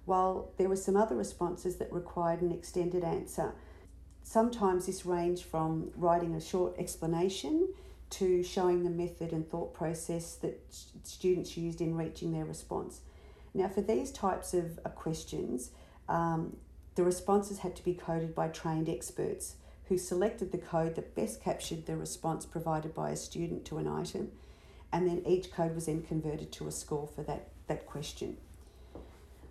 while 0.04 0.50
there 0.58 0.68
were 0.68 0.74
some 0.74 0.96
other 0.96 1.14
responses 1.14 1.76
that 1.76 1.92
required 1.92 2.42
an 2.42 2.50
extended 2.50 3.04
answer. 3.04 3.54
Sometimes 4.24 4.86
this 4.86 5.06
ranged 5.06 5.44
from 5.44 5.92
writing 5.94 6.34
a 6.34 6.40
short 6.40 6.76
explanation 6.76 7.72
to 8.10 8.42
showing 8.42 8.82
the 8.82 8.90
method 8.90 9.32
and 9.32 9.48
thought 9.48 9.72
process 9.72 10.34
that 10.42 10.60
students 11.04 11.56
used 11.56 11.80
in 11.80 11.96
reaching 11.96 12.32
their 12.32 12.44
response. 12.44 13.02
Now, 13.54 13.68
for 13.68 13.80
these 13.80 14.10
types 14.10 14.54
of 14.54 14.80
questions, 14.96 15.70
um, 16.08 16.56
the 16.96 17.04
responses 17.04 17.60
had 17.60 17.76
to 17.76 17.84
be 17.84 17.94
coded 17.94 18.34
by 18.34 18.48
trained 18.48 18.88
experts 18.88 19.54
who 19.90 19.98
selected 19.98 20.52
the 20.52 20.58
code 20.58 20.94
that 20.94 21.16
best 21.16 21.42
captured 21.42 21.84
the 21.84 21.96
response 21.96 22.46
provided 22.46 22.94
by 22.94 23.10
a 23.10 23.16
student 23.16 23.64
to 23.64 23.76
an 23.76 23.88
item, 23.88 24.30
and 24.92 25.06
then 25.06 25.20
each 25.26 25.50
code 25.52 25.74
was 25.74 25.86
then 25.86 26.00
converted 26.00 26.52
to 26.52 26.68
a 26.68 26.70
score 26.70 27.08
for 27.08 27.22
that, 27.24 27.48
that 27.66 27.86
question. 27.86 28.36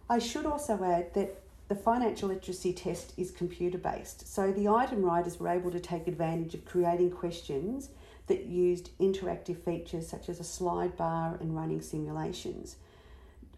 I 0.10 0.18
should 0.18 0.46
also 0.46 0.82
add 0.82 1.14
that 1.14 1.42
the 1.68 1.76
financial 1.76 2.30
literacy 2.30 2.72
test 2.72 3.12
is 3.18 3.32
computer 3.32 3.78
based, 3.78 4.34
so 4.34 4.54
the 4.54 4.70
item 4.70 5.04
writers 5.04 5.42
were 5.42 5.50
able 5.50 5.72
to 5.72 5.80
take 5.80 6.08
advantage 6.08 6.54
of 6.54 6.64
creating 6.64 7.12
questions 7.12 7.90
that 8.28 8.46
used 8.46 8.98
interactive 8.98 9.58
features 9.58 10.08
such 10.08 10.30
as 10.30 10.40
a 10.40 10.44
slide 10.46 10.96
bar 10.96 11.38
and 11.42 11.54
running 11.54 11.82
simulations. 11.82 12.78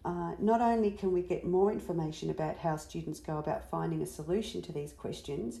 Uh, 0.04 0.32
not 0.40 0.60
only 0.60 0.90
can 0.90 1.12
we 1.12 1.22
get 1.22 1.46
more 1.46 1.70
information 1.70 2.28
about 2.28 2.56
how 2.56 2.74
students 2.74 3.20
go 3.20 3.38
about 3.38 3.70
finding 3.70 4.02
a 4.02 4.06
solution 4.06 4.60
to 4.62 4.72
these 4.72 4.92
questions, 4.92 5.60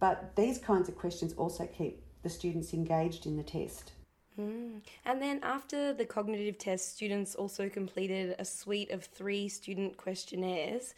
but 0.00 0.34
these 0.36 0.58
kinds 0.58 0.88
of 0.88 0.96
questions 0.96 1.32
also 1.34 1.66
keep 1.66 2.02
the 2.22 2.28
students 2.28 2.72
engaged 2.72 3.26
in 3.26 3.36
the 3.36 3.42
test. 3.42 3.92
Mm. 4.38 4.80
And 5.04 5.20
then 5.20 5.40
after 5.42 5.92
the 5.92 6.04
cognitive 6.04 6.58
test, 6.58 6.94
students 6.94 7.34
also 7.34 7.68
completed 7.68 8.36
a 8.38 8.44
suite 8.44 8.90
of 8.90 9.04
three 9.04 9.48
student 9.48 9.96
questionnaires. 9.96 10.94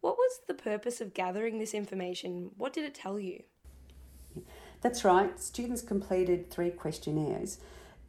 What 0.00 0.16
was 0.16 0.40
the 0.46 0.54
purpose 0.54 1.00
of 1.00 1.14
gathering 1.14 1.58
this 1.58 1.74
information? 1.74 2.50
What 2.56 2.72
did 2.72 2.84
it 2.84 2.94
tell 2.94 3.18
you? 3.18 3.42
That's 4.82 5.04
right, 5.04 5.40
students 5.40 5.82
completed 5.82 6.50
three 6.50 6.70
questionnaires. 6.70 7.58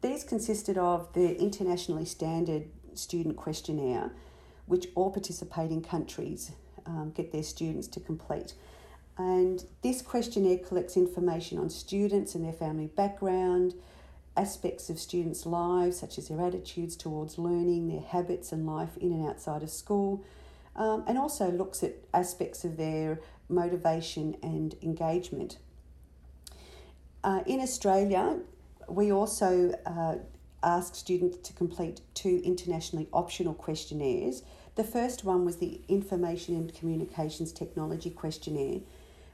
These 0.00 0.22
consisted 0.22 0.78
of 0.78 1.12
the 1.12 1.36
internationally 1.40 2.04
standard 2.04 2.64
student 2.94 3.36
questionnaire, 3.36 4.12
which 4.66 4.86
all 4.94 5.10
participating 5.10 5.82
countries 5.82 6.52
um, 6.86 7.12
get 7.14 7.32
their 7.32 7.42
students 7.42 7.88
to 7.88 8.00
complete. 8.00 8.54
And 9.18 9.64
this 9.82 10.00
questionnaire 10.00 10.58
collects 10.58 10.96
information 10.96 11.58
on 11.58 11.70
students 11.70 12.36
and 12.36 12.44
their 12.44 12.52
family 12.52 12.86
background, 12.86 13.74
aspects 14.36 14.88
of 14.88 15.00
students' 15.00 15.44
lives, 15.44 15.98
such 15.98 16.18
as 16.18 16.28
their 16.28 16.40
attitudes 16.40 16.94
towards 16.94 17.36
learning, 17.36 17.88
their 17.88 18.00
habits 18.00 18.52
and 18.52 18.64
life 18.64 18.96
in 18.96 19.10
and 19.12 19.28
outside 19.28 19.64
of 19.64 19.70
school, 19.70 20.24
um, 20.76 21.02
and 21.08 21.18
also 21.18 21.50
looks 21.50 21.82
at 21.82 21.94
aspects 22.14 22.64
of 22.64 22.76
their 22.76 23.20
motivation 23.48 24.36
and 24.40 24.76
engagement. 24.82 25.58
Uh, 27.24 27.42
in 27.46 27.58
Australia, 27.60 28.38
we 28.88 29.10
also 29.10 29.74
uh, 29.84 30.14
ask 30.62 30.94
students 30.94 31.38
to 31.48 31.52
complete 31.52 32.00
two 32.14 32.40
internationally 32.44 33.08
optional 33.12 33.54
questionnaires. 33.54 34.44
The 34.76 34.84
first 34.84 35.24
one 35.24 35.44
was 35.44 35.56
the 35.56 35.80
Information 35.88 36.54
and 36.54 36.72
Communications 36.72 37.50
Technology 37.50 38.10
Questionnaire, 38.10 38.80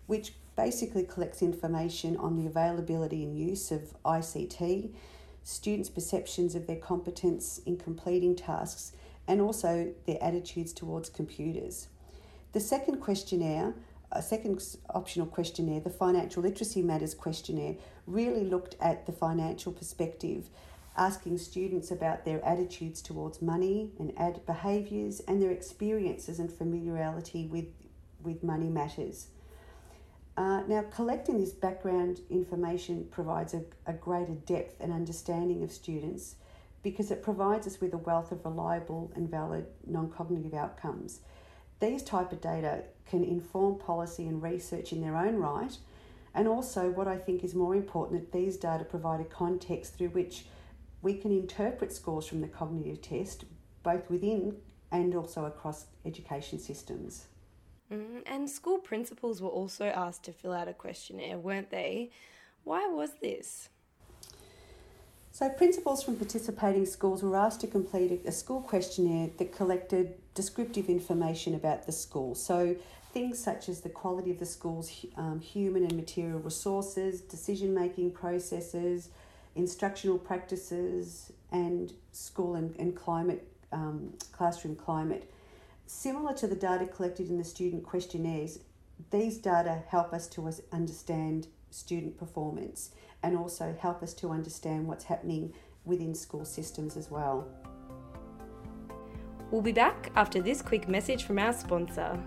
which 0.07 0.35
basically 0.57 1.05
collects 1.05 1.43
information 1.43 2.17
on 2.17 2.37
the 2.37 2.47
availability 2.47 3.25
and 3.25 3.39
use 3.39 3.71
of 3.71 3.95
ICT, 4.05 4.95
students' 5.43 5.91
perceptions 5.91 6.55
of 6.55 6.67
their 6.67 6.77
competence 6.77 7.61
in 7.67 7.77
completing 7.77 8.37
tasks, 8.37 8.93
and 9.27 9.41
also 9.41 9.93
their 10.07 10.23
attitudes 10.23 10.73
towards 10.73 11.09
computers. 11.09 11.89
The 12.53 12.61
second 12.61 13.01
questionnaire, 13.01 13.75
a 14.13 14.23
second 14.23 14.63
optional 14.91 15.27
questionnaire, 15.27 15.81
the 15.81 15.91
Financial 15.91 16.43
Literacy 16.43 16.83
Matters 16.83 17.15
questionnaire, 17.15 17.75
really 18.07 18.45
looked 18.45 18.77
at 18.81 19.07
the 19.07 19.13
financial 19.13 19.73
perspective, 19.73 20.51
asking 20.97 21.39
students 21.39 21.91
about 21.91 22.25
their 22.25 22.45
attitudes 22.45 23.03
towards 23.03 23.43
money 23.43 23.91
and 23.99 24.13
ad 24.17 24.41
behaviours 24.47 25.21
and 25.21 25.43
their 25.43 25.51
experiences 25.51 26.39
and 26.39 26.53
familiarity 26.53 27.47
with, 27.47 27.67
with 28.23 28.45
money 28.45 28.69
matters. 28.69 29.29
Uh, 30.37 30.63
now, 30.67 30.83
collecting 30.91 31.39
this 31.39 31.53
background 31.53 32.21
information 32.29 33.07
provides 33.11 33.55
a, 33.55 33.63
a 33.87 33.93
greater 33.93 34.35
depth 34.35 34.81
and 34.81 34.93
understanding 34.93 35.63
of 35.63 35.71
students 35.71 36.37
because 36.83 37.11
it 37.11 37.23
provides 37.23 37.67
us 37.67 37.81
with 37.81 37.95
a 37.95 37.99
wealth 37.99 38.33
of 38.33 38.45
reliable 38.45 39.13
and 39.15 39.31
valid 39.31 39.67
non 39.87 40.11
cognitive 40.11 40.55
outcomes. 40.55 41.21
These 41.81 42.03
type 42.03 42.33
of 42.33 42.41
data 42.41 42.85
can 43.07 43.23
inform 43.23 43.79
policy 43.79 44.27
and 44.27 44.43
research 44.43 44.93
in 44.93 45.01
their 45.01 45.17
own 45.17 45.37
right, 45.37 45.77
and 46.35 46.49
also 46.49 46.91
what 46.91 47.07
I 47.07 47.17
think 47.17 47.45
is 47.45 47.55
more 47.55 47.75
important 47.75 48.21
that 48.21 48.37
these 48.37 48.57
data 48.57 48.85
provide 48.85 49.21
a 49.21 49.25
context 49.25 49.97
through 49.97 50.09
which 50.09 50.47
we 51.01 51.15
can 51.15 51.31
interpret 51.31 51.93
scores 51.93 52.27
from 52.27 52.41
the 52.41 52.49
cognitive 52.49 53.03
test 53.03 53.45
both 53.83 54.11
within 54.11 54.57
and 54.91 55.15
also 55.15 55.45
across 55.45 55.87
education 56.05 56.59
systems. 56.59 57.27
Mm, 57.93 58.23
and 58.27 58.49
school 58.49 58.79
principals 58.79 59.43
were 59.43 59.49
also 59.49 59.87
asked 59.87 60.25
to 60.25 60.33
fill 60.33 60.53
out 60.53 60.69
a 60.69 60.73
questionnaire, 60.73 61.39
weren't 61.39 61.71
they? 61.71 62.11
Why 62.65 62.87
was 62.87 63.11
this? 63.21 63.69
So, 65.33 65.49
principals 65.49 66.03
from 66.03 66.17
participating 66.17 66.87
schools 66.87 67.23
were 67.23 67.37
asked 67.37 67.61
to 67.63 67.67
complete 67.67 68.23
a 68.25 68.33
school 68.33 68.63
questionnaire 68.63 69.31
that 69.39 69.53
collected 69.53 70.15
descriptive 70.35 70.89
information 70.89 71.55
about 71.55 71.87
the 71.87 71.93
school. 71.93 72.35
So, 72.37 72.77
things 73.13 73.39
such 73.39 73.69
as 73.69 73.81
the 73.81 73.89
quality 73.89 74.31
of 74.31 74.39
the 74.39 74.47
school's 74.47 75.05
um, 75.17 75.41
human 75.41 75.83
and 75.83 75.95
material 75.95 76.39
resources, 76.39 77.21
decision 77.21 77.75
making 77.75 78.13
processes, 78.13 79.09
instructional 79.57 80.19
practices, 80.19 81.33
and 81.51 81.93
school 82.13 82.55
and, 82.55 82.75
and 82.79 82.95
climate, 82.95 83.47
um, 83.73 84.13
classroom 84.33 84.77
climate. 84.77 85.31
Similar 85.87 86.35
to 86.35 86.47
the 86.47 86.57
data 86.57 86.87
collected 86.87 87.29
in 87.29 87.39
the 87.39 87.45
student 87.45 87.85
questionnaires, 87.85 88.61
these 89.11 89.39
data 89.39 89.83
help 89.89 90.13
us 90.13 90.27
to 90.29 90.51
understand 90.73 91.49
student 91.71 92.17
performance 92.17 92.91
and 93.23 93.37
also 93.37 93.77
help 93.79 94.03
us 94.03 94.15
to 94.15 94.31
understand 94.31 94.87
what's 94.87 95.05
happening 95.05 95.53
within 95.85 96.15
school 96.15 96.45
systems 96.45 96.97
as 96.97 97.11
well. 97.11 97.49
We'll 99.51 99.63
be 99.63 99.73
back 99.73 100.11
after 100.17 100.41
this 100.41 100.63
quick 100.63 100.89
message 100.89 101.25
from 101.25 101.39
our 101.39 101.53
sponsor. 101.53 102.19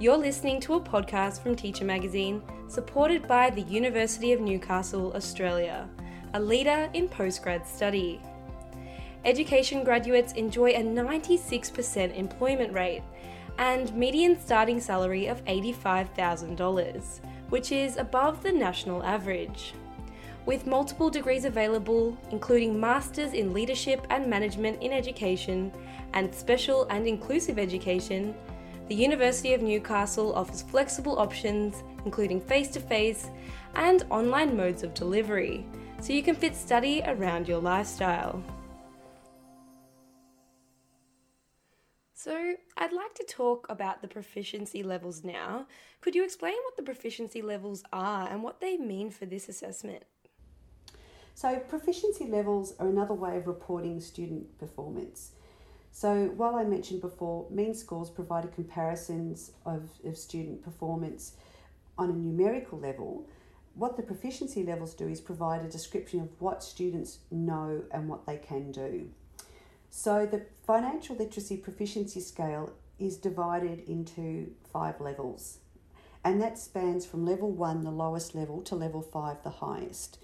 You're 0.00 0.16
listening 0.16 0.60
to 0.60 0.74
a 0.74 0.80
podcast 0.80 1.42
from 1.42 1.56
Teacher 1.56 1.84
Magazine, 1.84 2.42
supported 2.68 3.26
by 3.26 3.50
the 3.50 3.62
University 3.62 4.32
of 4.32 4.40
Newcastle, 4.40 5.12
Australia, 5.14 5.88
a 6.34 6.40
leader 6.40 6.88
in 6.94 7.08
postgrad 7.08 7.66
study. 7.66 8.20
Education 9.24 9.84
graduates 9.84 10.32
enjoy 10.34 10.70
a 10.70 10.82
96% 10.82 12.16
employment 12.16 12.72
rate 12.72 13.02
and 13.58 13.92
median 13.94 14.40
starting 14.40 14.80
salary 14.80 15.26
of 15.26 15.44
$85,000, 15.44 17.20
which 17.50 17.72
is 17.72 17.96
above 17.96 18.42
the 18.42 18.52
national 18.52 19.02
average. 19.02 19.74
With 20.46 20.66
multiple 20.66 21.10
degrees 21.10 21.44
available, 21.44 22.16
including 22.30 22.80
Masters 22.80 23.34
in 23.34 23.52
Leadership 23.52 24.06
and 24.08 24.26
Management 24.26 24.82
in 24.82 24.92
Education 24.92 25.72
and 26.14 26.34
Special 26.34 26.86
and 26.88 27.06
Inclusive 27.06 27.58
Education, 27.58 28.34
the 28.88 28.94
University 28.94 29.52
of 29.52 29.60
Newcastle 29.60 30.32
offers 30.34 30.62
flexible 30.62 31.18
options, 31.18 31.82
including 32.06 32.40
face 32.40 32.68
to 32.68 32.80
face 32.80 33.28
and 33.74 34.06
online 34.08 34.56
modes 34.56 34.82
of 34.82 34.94
delivery, 34.94 35.66
so 36.00 36.14
you 36.14 36.22
can 36.22 36.34
fit 36.34 36.56
study 36.56 37.02
around 37.04 37.46
your 37.46 37.60
lifestyle. 37.60 38.42
So, 42.20 42.56
I'd 42.76 42.92
like 42.92 43.14
to 43.14 43.24
talk 43.28 43.68
about 43.68 44.02
the 44.02 44.08
proficiency 44.08 44.82
levels 44.82 45.22
now. 45.22 45.68
Could 46.00 46.16
you 46.16 46.24
explain 46.24 46.56
what 46.64 46.76
the 46.76 46.82
proficiency 46.82 47.42
levels 47.42 47.84
are 47.92 48.28
and 48.28 48.42
what 48.42 48.60
they 48.60 48.76
mean 48.76 49.10
for 49.10 49.24
this 49.24 49.48
assessment? 49.48 50.02
So, 51.36 51.60
proficiency 51.60 52.26
levels 52.26 52.74
are 52.80 52.88
another 52.88 53.14
way 53.14 53.36
of 53.36 53.46
reporting 53.46 54.00
student 54.00 54.58
performance. 54.58 55.30
So, 55.92 56.32
while 56.36 56.56
I 56.56 56.64
mentioned 56.64 57.02
before, 57.02 57.46
mean 57.50 57.72
scores 57.72 58.10
provided 58.10 58.52
comparisons 58.52 59.52
of, 59.64 59.88
of 60.04 60.18
student 60.18 60.64
performance 60.64 61.34
on 61.96 62.10
a 62.10 62.14
numerical 62.14 62.80
level, 62.80 63.28
what 63.74 63.96
the 63.96 64.02
proficiency 64.02 64.64
levels 64.64 64.92
do 64.92 65.06
is 65.06 65.20
provide 65.20 65.64
a 65.64 65.68
description 65.68 66.18
of 66.18 66.30
what 66.40 66.64
students 66.64 67.20
know 67.30 67.84
and 67.92 68.08
what 68.08 68.26
they 68.26 68.38
can 68.38 68.72
do. 68.72 69.08
So 69.90 70.26
the 70.26 70.42
financial 70.66 71.16
literacy 71.16 71.56
proficiency 71.56 72.20
scale 72.20 72.72
is 72.98 73.16
divided 73.16 73.80
into 73.88 74.52
five 74.72 75.00
levels, 75.00 75.58
and 76.24 76.40
that 76.42 76.58
spans 76.58 77.06
from 77.06 77.24
level 77.24 77.50
one, 77.50 77.84
the 77.84 77.90
lowest 77.90 78.34
level, 78.34 78.60
to 78.62 78.74
level 78.74 79.02
five, 79.02 79.42
the 79.42 79.50
highest. 79.50 80.18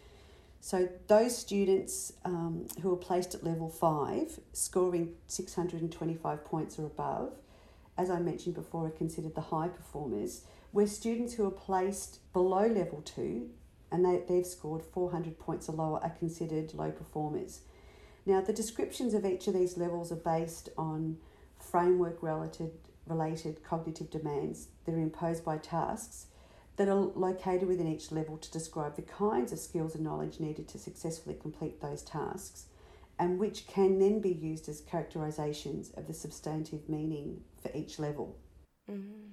So 0.60 0.88
those 1.08 1.36
students 1.36 2.14
um, 2.24 2.66
who 2.80 2.92
are 2.92 2.96
placed 2.96 3.34
at 3.34 3.44
level 3.44 3.68
five, 3.68 4.40
scoring 4.52 5.14
625 5.26 6.44
points 6.44 6.78
or 6.78 6.86
above, 6.86 7.34
as 7.98 8.10
I 8.10 8.18
mentioned 8.18 8.54
before, 8.54 8.86
are 8.86 8.90
considered 8.90 9.34
the 9.34 9.42
high 9.42 9.68
performers, 9.68 10.42
where 10.72 10.86
students 10.86 11.34
who 11.34 11.46
are 11.46 11.50
placed 11.50 12.20
below 12.32 12.66
level 12.66 13.02
two 13.04 13.50
and 13.92 14.04
they, 14.04 14.22
they've 14.26 14.46
scored 14.46 14.82
400 14.82 15.38
points 15.38 15.68
or 15.68 15.72
lower 15.76 16.02
are 16.02 16.10
considered 16.10 16.74
low 16.74 16.90
performers. 16.90 17.60
Now, 18.26 18.40
the 18.40 18.52
descriptions 18.52 19.14
of 19.14 19.26
each 19.26 19.46
of 19.48 19.54
these 19.54 19.76
levels 19.76 20.10
are 20.10 20.16
based 20.16 20.70
on 20.78 21.18
framework 21.58 22.22
related, 22.22 22.72
related 23.06 23.62
cognitive 23.62 24.10
demands 24.10 24.68
that 24.84 24.94
are 24.94 25.00
imposed 25.00 25.44
by 25.44 25.58
tasks 25.58 26.26
that 26.76 26.88
are 26.88 26.94
located 26.94 27.68
within 27.68 27.86
each 27.86 28.10
level 28.10 28.36
to 28.38 28.50
describe 28.50 28.96
the 28.96 29.02
kinds 29.02 29.52
of 29.52 29.58
skills 29.58 29.94
and 29.94 30.02
knowledge 30.02 30.40
needed 30.40 30.66
to 30.68 30.78
successfully 30.78 31.36
complete 31.40 31.80
those 31.80 32.02
tasks, 32.02 32.66
and 33.18 33.38
which 33.38 33.66
can 33.66 33.98
then 33.98 34.20
be 34.20 34.32
used 34.32 34.68
as 34.68 34.80
characterizations 34.80 35.90
of 35.90 36.06
the 36.06 36.14
substantive 36.14 36.88
meaning 36.88 37.42
for 37.62 37.70
each 37.74 37.98
level. 37.98 38.36
Mm-hmm. 38.90 39.32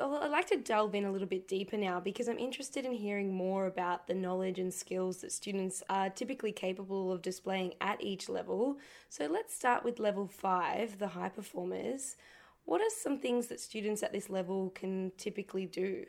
I'd 0.00 0.30
like 0.30 0.46
to 0.48 0.56
delve 0.56 0.94
in 0.94 1.04
a 1.04 1.10
little 1.10 1.26
bit 1.26 1.48
deeper 1.48 1.76
now 1.76 1.98
because 1.98 2.28
I'm 2.28 2.38
interested 2.38 2.84
in 2.84 2.92
hearing 2.92 3.34
more 3.34 3.66
about 3.66 4.06
the 4.06 4.14
knowledge 4.14 4.58
and 4.58 4.72
skills 4.72 5.18
that 5.18 5.32
students 5.32 5.82
are 5.90 6.08
typically 6.08 6.52
capable 6.52 7.10
of 7.10 7.20
displaying 7.20 7.74
at 7.80 8.02
each 8.02 8.28
level. 8.28 8.78
So 9.08 9.26
let's 9.26 9.54
start 9.54 9.84
with 9.84 9.98
level 9.98 10.28
five, 10.28 10.98
the 10.98 11.08
high 11.08 11.30
performers. 11.30 12.16
What 12.64 12.80
are 12.80 12.90
some 12.90 13.18
things 13.18 13.48
that 13.48 13.60
students 13.60 14.02
at 14.02 14.12
this 14.12 14.30
level 14.30 14.70
can 14.70 15.10
typically 15.16 15.66
do? 15.66 16.04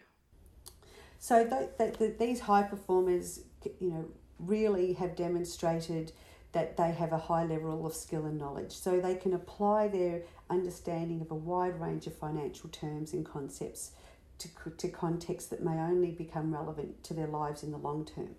So 1.17 1.43
the, 1.43 1.69
the, 1.77 1.97
the, 1.97 2.15
these 2.19 2.41
high 2.41 2.63
performers, 2.63 3.41
you 3.79 3.89
know, 3.89 4.05
really 4.37 4.93
have 4.93 5.15
demonstrated 5.15 6.11
that 6.51 6.77
they 6.77 6.91
have 6.91 7.11
a 7.11 7.17
high 7.17 7.43
level 7.43 7.85
of 7.85 7.93
skill 7.93 8.25
and 8.25 8.37
knowledge. 8.37 8.71
So 8.71 8.99
they 8.99 9.15
can 9.15 9.33
apply 9.33 9.87
their 9.87 10.23
understanding 10.49 11.21
of 11.21 11.29
a 11.31 11.35
wide 11.35 11.79
range 11.79 12.07
of 12.07 12.15
financial 12.15 12.69
terms 12.69 13.13
and 13.13 13.25
concepts 13.25 13.91
to, 14.39 14.49
to 14.77 14.87
contexts 14.87 15.49
that 15.49 15.63
may 15.63 15.77
only 15.77 16.11
become 16.11 16.53
relevant 16.53 17.03
to 17.03 17.13
their 17.13 17.27
lives 17.27 17.61
in 17.61 17.71
the 17.71 17.77
long 17.77 18.05
term. 18.05 18.35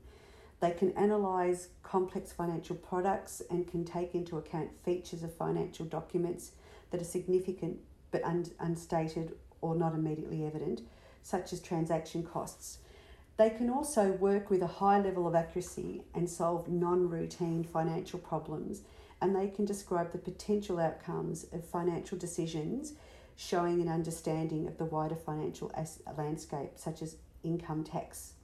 They 0.61 0.73
can 0.73 0.93
analyse 0.97 1.69
complex 1.83 2.33
financial 2.33 2.77
products 2.77 3.43
and 3.49 3.67
can 3.67 3.85
take 3.85 4.15
into 4.15 4.37
account 4.37 4.71
features 4.85 5.23
of 5.23 5.35
financial 5.35 5.87
documents 5.87 6.53
that 6.91 7.01
are 7.01 7.05
significant 7.05 7.79
but 8.11 8.25
un- 8.25 8.51
unstated 8.59 9.35
or 9.61 9.75
not 9.75 9.95
immediately 9.95 10.45
evident, 10.45 10.83
such 11.23 11.53
as 11.53 11.61
transaction 11.61 12.23
costs 12.23 12.79
they 13.41 13.49
can 13.49 13.71
also 13.71 14.13
work 14.13 14.51
with 14.51 14.61
a 14.61 14.67
high 14.67 15.01
level 15.01 15.27
of 15.27 15.35
accuracy 15.35 16.03
and 16.15 16.29
solve 16.29 16.69
non 16.69 17.09
routine 17.09 17.65
financial 17.65 18.19
problems, 18.19 18.83
and 19.23 19.35
they 19.35 19.49
can 19.49 19.65
describe 19.65 20.13
the 20.13 20.19
potential 20.19 20.79
outcomes 20.79 21.47
of 21.51 21.65
financial 21.65 22.19
decisions, 22.19 22.93
showing 23.37 23.81
an 23.81 23.89
understanding 23.89 24.67
of 24.67 24.77
the 24.77 24.85
wider 24.85 25.15
financial 25.15 25.71
as- 25.75 26.03
landscape, 26.19 26.73
such 26.77 27.01
as 27.01 27.17
income 27.43 27.83
tax. 27.83 28.35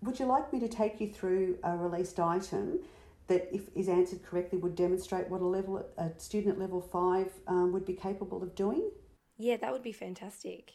Would 0.00 0.18
you 0.18 0.24
like 0.24 0.50
me 0.50 0.60
to 0.60 0.68
take 0.68 0.98
you 0.98 1.10
through 1.12 1.58
a 1.62 1.76
released 1.76 2.18
item 2.18 2.78
that, 3.26 3.50
if 3.52 3.68
is 3.74 3.90
answered 3.90 4.24
correctly, 4.24 4.58
would 4.60 4.76
demonstrate 4.76 5.28
what 5.28 5.42
a 5.42 5.44
level 5.44 5.84
a 5.98 6.08
student 6.16 6.54
at 6.54 6.58
level 6.58 6.80
five 6.80 7.30
um, 7.46 7.72
would 7.72 7.84
be 7.84 7.92
capable 7.92 8.42
of 8.42 8.54
doing? 8.54 8.90
Yeah, 9.36 9.58
that 9.58 9.72
would 9.72 9.82
be 9.82 9.92
fantastic. 9.92 10.72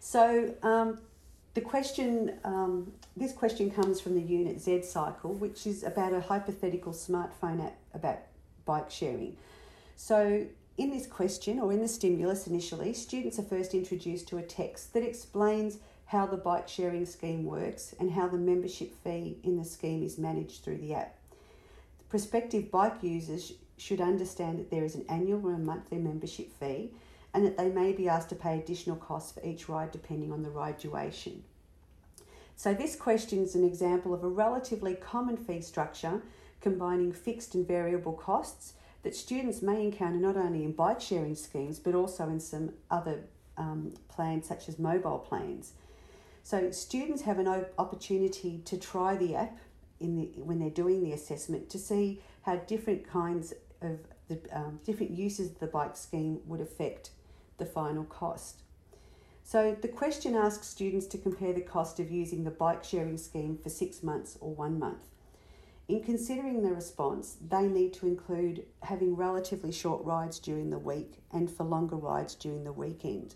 So, 0.00 0.54
um, 0.62 1.00
the 1.54 1.60
question, 1.60 2.32
um, 2.42 2.92
this 3.16 3.32
question 3.32 3.70
comes 3.70 4.00
from 4.00 4.14
the 4.14 4.20
unit 4.20 4.60
Z 4.60 4.82
cycle, 4.82 5.34
which 5.34 5.66
is 5.66 5.84
about 5.84 6.12
a 6.12 6.20
hypothetical 6.20 6.92
smartphone 6.92 7.64
app 7.64 7.76
about 7.94 8.18
bike 8.64 8.90
sharing. 8.90 9.36
So, 9.96 10.46
in 10.76 10.90
this 10.90 11.06
question 11.06 11.60
or 11.60 11.72
in 11.72 11.80
the 11.80 11.86
stimulus 11.86 12.48
initially, 12.48 12.92
students 12.92 13.38
are 13.38 13.44
first 13.44 13.74
introduced 13.74 14.26
to 14.28 14.38
a 14.38 14.42
text 14.42 14.92
that 14.92 15.04
explains 15.04 15.78
how 16.06 16.26
the 16.26 16.36
bike 16.36 16.68
sharing 16.68 17.06
scheme 17.06 17.44
works 17.44 17.94
and 18.00 18.10
how 18.10 18.26
the 18.26 18.36
membership 18.36 18.92
fee 19.04 19.38
in 19.44 19.56
the 19.56 19.64
scheme 19.64 20.02
is 20.02 20.18
managed 20.18 20.64
through 20.64 20.78
the 20.78 20.94
app. 20.94 21.16
The 21.98 22.04
prospective 22.04 22.72
bike 22.72 23.02
users 23.02 23.52
should 23.76 24.00
understand 24.00 24.58
that 24.58 24.70
there 24.70 24.84
is 24.84 24.96
an 24.96 25.04
annual 25.08 25.46
or 25.46 25.54
a 25.54 25.58
monthly 25.58 25.98
membership 25.98 26.52
fee 26.58 26.90
and 27.34 27.44
that 27.44 27.58
they 27.58 27.68
may 27.68 27.92
be 27.92 28.08
asked 28.08 28.28
to 28.30 28.36
pay 28.36 28.58
additional 28.58 28.96
costs 28.96 29.32
for 29.32 29.44
each 29.44 29.68
ride 29.68 29.90
depending 29.90 30.32
on 30.32 30.42
the 30.42 30.50
ride 30.50 30.78
duration. 30.78 31.42
So, 32.56 32.72
this 32.72 32.94
question 32.94 33.42
is 33.42 33.56
an 33.56 33.64
example 33.64 34.14
of 34.14 34.22
a 34.22 34.28
relatively 34.28 34.94
common 34.94 35.36
fee 35.36 35.60
structure 35.60 36.22
combining 36.60 37.12
fixed 37.12 37.54
and 37.54 37.66
variable 37.66 38.12
costs 38.12 38.74
that 39.02 39.14
students 39.14 39.60
may 39.60 39.82
encounter 39.82 40.16
not 40.16 40.36
only 40.36 40.64
in 40.64 40.72
bike 40.72 41.00
sharing 41.00 41.34
schemes 41.34 41.78
but 41.78 41.94
also 41.94 42.28
in 42.28 42.40
some 42.40 42.72
other 42.90 43.24
um, 43.58 43.92
plans 44.08 44.46
such 44.46 44.68
as 44.68 44.78
mobile 44.78 45.18
plans. 45.18 45.72
So, 46.44 46.70
students 46.70 47.22
have 47.22 47.40
an 47.40 47.66
opportunity 47.78 48.60
to 48.64 48.78
try 48.78 49.16
the 49.16 49.34
app 49.34 49.58
in 49.98 50.16
the, 50.16 50.26
when 50.40 50.60
they're 50.60 50.70
doing 50.70 51.02
the 51.02 51.12
assessment 51.12 51.68
to 51.70 51.78
see 51.78 52.20
how 52.42 52.56
different 52.56 53.08
kinds 53.08 53.52
of 53.82 53.98
the 54.28 54.38
um, 54.52 54.78
different 54.84 55.12
uses 55.12 55.50
of 55.50 55.58
the 55.58 55.66
bike 55.66 55.96
scheme 55.96 56.40
would 56.46 56.60
affect 56.60 57.10
the 57.58 57.66
final 57.66 58.04
cost. 58.04 58.62
So 59.42 59.76
the 59.80 59.88
question 59.88 60.34
asks 60.34 60.66
students 60.66 61.06
to 61.08 61.18
compare 61.18 61.52
the 61.52 61.60
cost 61.60 62.00
of 62.00 62.10
using 62.10 62.44
the 62.44 62.50
bike 62.50 62.82
sharing 62.82 63.18
scheme 63.18 63.58
for 63.62 63.68
six 63.68 64.02
months 64.02 64.38
or 64.40 64.54
one 64.54 64.78
month. 64.78 65.06
In 65.86 66.02
considering 66.02 66.62
the 66.62 66.72
response, 66.72 67.36
they 67.46 67.68
need 67.68 67.92
to 67.94 68.06
include 68.06 68.64
having 68.82 69.16
relatively 69.16 69.70
short 69.70 70.02
rides 70.04 70.38
during 70.38 70.70
the 70.70 70.78
week 70.78 71.18
and 71.30 71.50
for 71.50 71.64
longer 71.64 71.96
rides 71.96 72.34
during 72.34 72.64
the 72.64 72.72
weekend. 72.72 73.34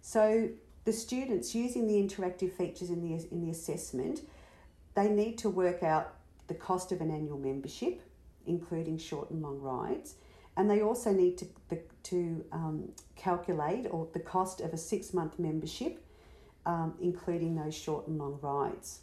So 0.00 0.50
the 0.84 0.92
students 0.92 1.56
using 1.56 1.88
the 1.88 1.94
interactive 1.94 2.52
features 2.52 2.90
in 2.90 3.02
the 3.02 3.26
in 3.32 3.40
the 3.40 3.50
assessment, 3.50 4.20
they 4.94 5.08
need 5.08 5.38
to 5.38 5.50
work 5.50 5.82
out 5.82 6.14
the 6.46 6.54
cost 6.54 6.92
of 6.92 7.00
an 7.00 7.10
annual 7.10 7.38
membership, 7.38 8.00
including 8.46 8.96
short 8.96 9.30
and 9.30 9.42
long 9.42 9.60
rides, 9.60 10.14
and 10.56 10.70
they 10.70 10.82
also 10.82 11.12
need 11.12 11.38
to 11.38 11.46
the, 11.68 11.80
to 12.04 12.44
um, 12.52 12.92
calculate 13.14 13.86
or 13.90 14.08
the 14.12 14.20
cost 14.20 14.60
of 14.60 14.72
a 14.72 14.78
six 14.78 15.12
month 15.12 15.38
membership, 15.38 16.04
um, 16.64 16.94
including 17.00 17.56
those 17.56 17.74
short 17.74 18.06
and 18.06 18.18
long 18.18 18.38
rides 18.42 19.00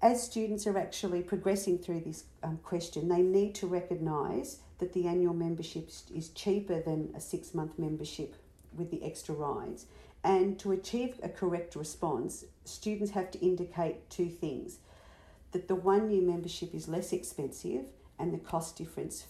as 0.00 0.22
students 0.22 0.66
are 0.66 0.78
actually 0.78 1.22
progressing 1.22 1.78
through 1.78 2.00
this 2.00 2.24
um, 2.42 2.58
question, 2.62 3.08
they 3.08 3.22
need 3.22 3.54
to 3.56 3.66
recognise 3.66 4.58
that 4.78 4.92
the 4.92 5.06
annual 5.08 5.34
membership 5.34 5.90
is 6.14 6.28
cheaper 6.30 6.80
than 6.80 7.10
a 7.16 7.20
six 7.20 7.52
month 7.52 7.78
membership 7.78 8.36
with 8.72 8.90
the 8.90 9.02
extra 9.02 9.34
rides. 9.34 9.86
And 10.22 10.58
to 10.60 10.72
achieve 10.72 11.18
a 11.22 11.28
correct 11.28 11.74
response, 11.74 12.44
students 12.64 13.12
have 13.12 13.30
to 13.32 13.40
indicate 13.40 14.08
two 14.08 14.28
things 14.28 14.78
that 15.52 15.66
the 15.66 15.74
one 15.74 16.10
year 16.10 16.22
membership 16.22 16.74
is 16.74 16.86
less 16.86 17.12
expensive 17.12 17.86
and 18.18 18.32
the 18.32 18.38
cost 18.38 18.76
difference 18.76 19.24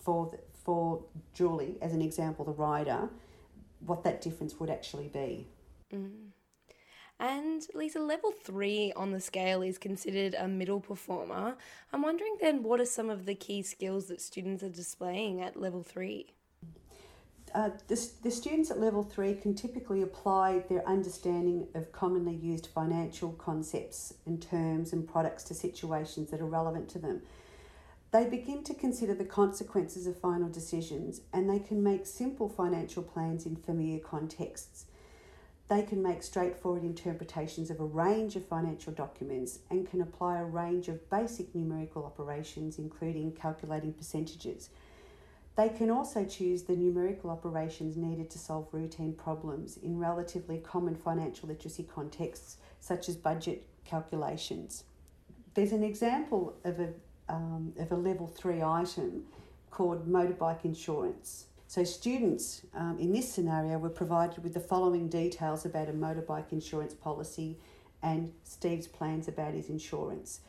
for, 0.00 0.30
the, 0.30 0.38
for 0.64 1.04
Julie, 1.34 1.76
as 1.82 1.92
an 1.92 2.02
example, 2.02 2.44
the 2.44 2.52
rider, 2.52 3.08
what 3.80 4.02
that 4.04 4.20
difference 4.20 4.58
would 4.58 4.70
actually 4.70 5.08
be. 5.08 5.46
Mm. 5.92 6.30
And 7.20 7.62
Lisa, 7.74 8.00
level 8.00 8.32
three 8.32 8.92
on 8.96 9.12
the 9.12 9.20
scale 9.20 9.62
is 9.62 9.78
considered 9.78 10.34
a 10.34 10.48
middle 10.48 10.80
performer. 10.80 11.56
I'm 11.92 12.02
wondering 12.02 12.36
then 12.40 12.62
what 12.62 12.80
are 12.80 12.86
some 12.86 13.08
of 13.08 13.24
the 13.24 13.34
key 13.34 13.62
skills 13.62 14.06
that 14.06 14.20
students 14.20 14.64
are 14.64 14.68
displaying 14.68 15.40
at 15.40 15.60
level 15.60 15.82
three? 15.82 16.32
Uh, 17.54 17.70
the, 17.86 18.10
the 18.24 18.30
students 18.32 18.72
at 18.72 18.80
level 18.80 19.04
three 19.04 19.32
can 19.34 19.54
typically 19.54 20.02
apply 20.02 20.64
their 20.68 20.86
understanding 20.88 21.68
of 21.76 21.92
commonly 21.92 22.34
used 22.34 22.66
financial 22.66 23.30
concepts 23.34 24.14
and 24.26 24.42
terms 24.42 24.92
and 24.92 25.06
products 25.06 25.44
to 25.44 25.54
situations 25.54 26.32
that 26.32 26.40
are 26.40 26.46
relevant 26.46 26.88
to 26.88 26.98
them. 26.98 27.22
They 28.14 28.26
begin 28.26 28.62
to 28.62 28.74
consider 28.74 29.12
the 29.12 29.24
consequences 29.24 30.06
of 30.06 30.16
final 30.16 30.48
decisions 30.48 31.22
and 31.32 31.50
they 31.50 31.58
can 31.58 31.82
make 31.82 32.06
simple 32.06 32.48
financial 32.48 33.02
plans 33.02 33.44
in 33.44 33.56
familiar 33.56 33.98
contexts. 33.98 34.84
They 35.66 35.82
can 35.82 36.00
make 36.00 36.22
straightforward 36.22 36.84
interpretations 36.84 37.70
of 37.70 37.80
a 37.80 37.84
range 37.84 38.36
of 38.36 38.46
financial 38.46 38.92
documents 38.92 39.58
and 39.68 39.90
can 39.90 40.00
apply 40.00 40.38
a 40.38 40.44
range 40.44 40.86
of 40.86 41.10
basic 41.10 41.52
numerical 41.56 42.04
operations, 42.04 42.78
including 42.78 43.32
calculating 43.32 43.92
percentages. 43.92 44.70
They 45.56 45.70
can 45.70 45.90
also 45.90 46.24
choose 46.24 46.62
the 46.62 46.76
numerical 46.76 47.30
operations 47.30 47.96
needed 47.96 48.30
to 48.30 48.38
solve 48.38 48.68
routine 48.70 49.14
problems 49.14 49.76
in 49.78 49.98
relatively 49.98 50.58
common 50.58 50.94
financial 50.94 51.48
literacy 51.48 51.82
contexts, 51.92 52.58
such 52.78 53.08
as 53.08 53.16
budget 53.16 53.66
calculations. 53.84 54.84
There's 55.54 55.72
an 55.72 55.82
example 55.82 56.54
of 56.62 56.78
a, 56.78 56.90
um, 57.28 57.72
of 57.78 57.92
a 57.92 57.96
level 57.96 58.26
three 58.26 58.62
item 58.62 59.24
called 59.70 60.08
motorbike 60.08 60.64
insurance. 60.64 61.46
So, 61.66 61.82
students 61.82 62.62
um, 62.74 62.98
in 63.00 63.12
this 63.12 63.32
scenario 63.32 63.78
were 63.78 63.88
provided 63.88 64.44
with 64.44 64.54
the 64.54 64.60
following 64.60 65.08
details 65.08 65.64
about 65.64 65.88
a 65.88 65.92
motorbike 65.92 66.52
insurance 66.52 66.94
policy 66.94 67.58
and 68.02 68.32
Steve's 68.44 68.86
plans 68.86 69.26
about 69.26 69.54
his 69.54 69.68
insurance. 69.68 70.40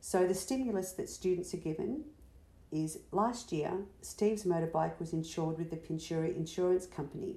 So, 0.00 0.26
the 0.26 0.34
stimulus 0.34 0.92
that 0.92 1.08
students 1.08 1.52
are 1.54 1.58
given 1.58 2.04
is 2.70 2.98
last 3.12 3.50
year, 3.50 3.72
Steve's 4.02 4.44
motorbike 4.44 5.00
was 5.00 5.12
insured 5.12 5.58
with 5.58 5.70
the 5.70 5.76
Pinsura 5.76 6.34
Insurance 6.36 6.86
Company. 6.86 7.36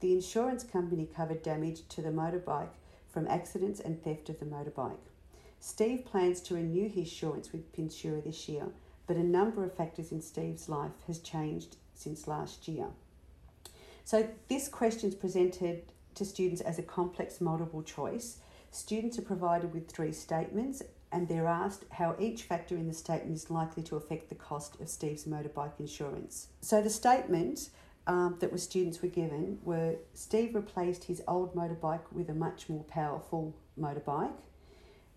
The 0.00 0.12
insurance 0.12 0.62
company 0.62 1.08
covered 1.14 1.42
damage 1.42 1.88
to 1.88 2.02
the 2.02 2.10
motorbike 2.10 2.74
from 3.08 3.26
accidents 3.26 3.80
and 3.80 4.02
theft 4.02 4.28
of 4.28 4.38
the 4.38 4.46
motorbike. 4.46 5.09
Steve 5.60 6.06
plans 6.06 6.40
to 6.40 6.54
renew 6.54 6.88
his 6.88 6.96
insurance 7.08 7.52
with 7.52 7.72
Pinsura 7.72 8.24
this 8.24 8.48
year, 8.48 8.66
but 9.06 9.16
a 9.16 9.22
number 9.22 9.62
of 9.62 9.74
factors 9.74 10.10
in 10.10 10.22
Steve's 10.22 10.68
life 10.68 10.92
has 11.06 11.18
changed 11.18 11.76
since 11.94 12.26
last 12.26 12.66
year. 12.66 12.86
So 14.04 14.28
this 14.48 14.68
question 14.68 15.10
is 15.10 15.14
presented 15.14 15.82
to 16.14 16.24
students 16.24 16.62
as 16.62 16.78
a 16.78 16.82
complex 16.82 17.40
multiple 17.40 17.82
choice. 17.82 18.38
Students 18.70 19.18
are 19.18 19.22
provided 19.22 19.74
with 19.74 19.88
three 19.88 20.12
statements 20.12 20.82
and 21.12 21.28
they're 21.28 21.46
asked 21.46 21.84
how 21.90 22.16
each 22.18 22.44
factor 22.44 22.76
in 22.76 22.86
the 22.86 22.94
statement 22.94 23.36
is 23.36 23.50
likely 23.50 23.82
to 23.82 23.96
affect 23.96 24.28
the 24.28 24.34
cost 24.34 24.80
of 24.80 24.88
Steve's 24.88 25.24
motorbike 25.24 25.78
insurance. 25.78 26.48
So 26.60 26.80
the 26.80 26.90
statement 26.90 27.70
um, 28.06 28.36
that 28.40 28.50
was 28.50 28.62
students 28.62 29.02
were 29.02 29.08
given 29.08 29.58
were 29.62 29.96
Steve 30.14 30.54
replaced 30.54 31.04
his 31.04 31.22
old 31.28 31.54
motorbike 31.54 32.12
with 32.12 32.30
a 32.30 32.34
much 32.34 32.68
more 32.68 32.84
powerful 32.84 33.54
motorbike. 33.78 34.32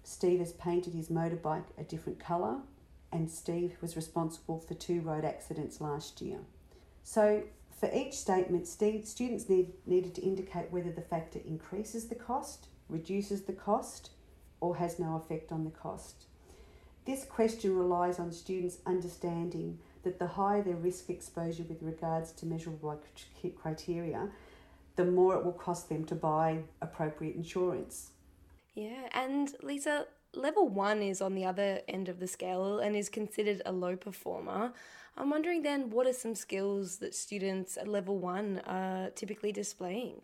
Steve 0.04 0.40
has 0.40 0.54
painted 0.54 0.94
his 0.94 1.10
motorbike 1.10 1.66
a 1.78 1.84
different 1.84 2.20
colour, 2.20 2.58
and 3.12 3.30
Steve 3.30 3.78
was 3.82 3.96
responsible 3.96 4.60
for 4.60 4.74
two 4.74 5.02
road 5.02 5.24
accidents 5.24 5.80
last 5.80 6.22
year. 6.22 6.40
So 7.04 7.44
for 7.80 7.90
each 7.94 8.14
statement, 8.14 8.68
students 8.68 9.50
need, 9.50 9.74
needed 9.86 10.16
to 10.16 10.22
indicate 10.22 10.72
whether 10.72 10.92
the 10.92 11.02
factor 11.02 11.40
increases 11.46 12.08
the 12.08 12.16
cost, 12.16 12.68
reduces 12.90 13.44
the 13.44 13.54
cost, 13.54 14.12
or 14.62 14.78
has 14.78 15.00
no 15.00 15.16
effect 15.16 15.52
on 15.52 15.66
the 15.66 15.70
cost. 15.70 16.26
This 17.06 17.26
question 17.26 17.76
relies 17.78 18.20
on 18.20 18.32
students 18.32 18.78
understanding 18.86 19.80
that 20.04 20.20
the 20.20 20.28
higher 20.28 20.62
their 20.62 20.76
risk 20.76 21.10
exposure 21.10 21.64
with 21.64 21.82
regards 21.82 22.32
to 22.32 22.46
measurable 22.46 22.98
criteria, 23.62 24.30
the 24.96 25.06
more 25.06 25.36
it 25.36 25.44
will 25.44 25.52
cost 25.52 25.90
them 25.90 26.06
to 26.06 26.16
buy 26.16 26.60
appropriate 26.82 27.36
insurance. 27.36 28.12
Yeah, 28.74 29.08
and 29.12 29.54
Lisa, 29.62 30.08
level 30.34 30.68
one 30.68 31.02
is 31.02 31.22
on 31.22 31.36
the 31.36 31.46
other 31.46 31.82
end 31.88 32.10
of 32.10 32.20
the 32.20 32.28
scale 32.28 32.80
and 32.80 32.96
is 32.96 33.10
considered 33.10 33.62
a 33.66 33.72
low 33.72 33.96
performer. 33.96 34.74
I'm 35.16 35.30
wondering 35.30 35.62
then 35.62 35.92
what 35.92 36.08
are 36.08 36.14
some 36.14 36.34
skills 36.34 36.98
that 36.98 37.14
students 37.14 37.78
at 37.78 37.88
level 37.88 38.18
one 38.18 38.62
are 38.66 39.12
typically 39.12 39.52
displaying? 39.52 40.22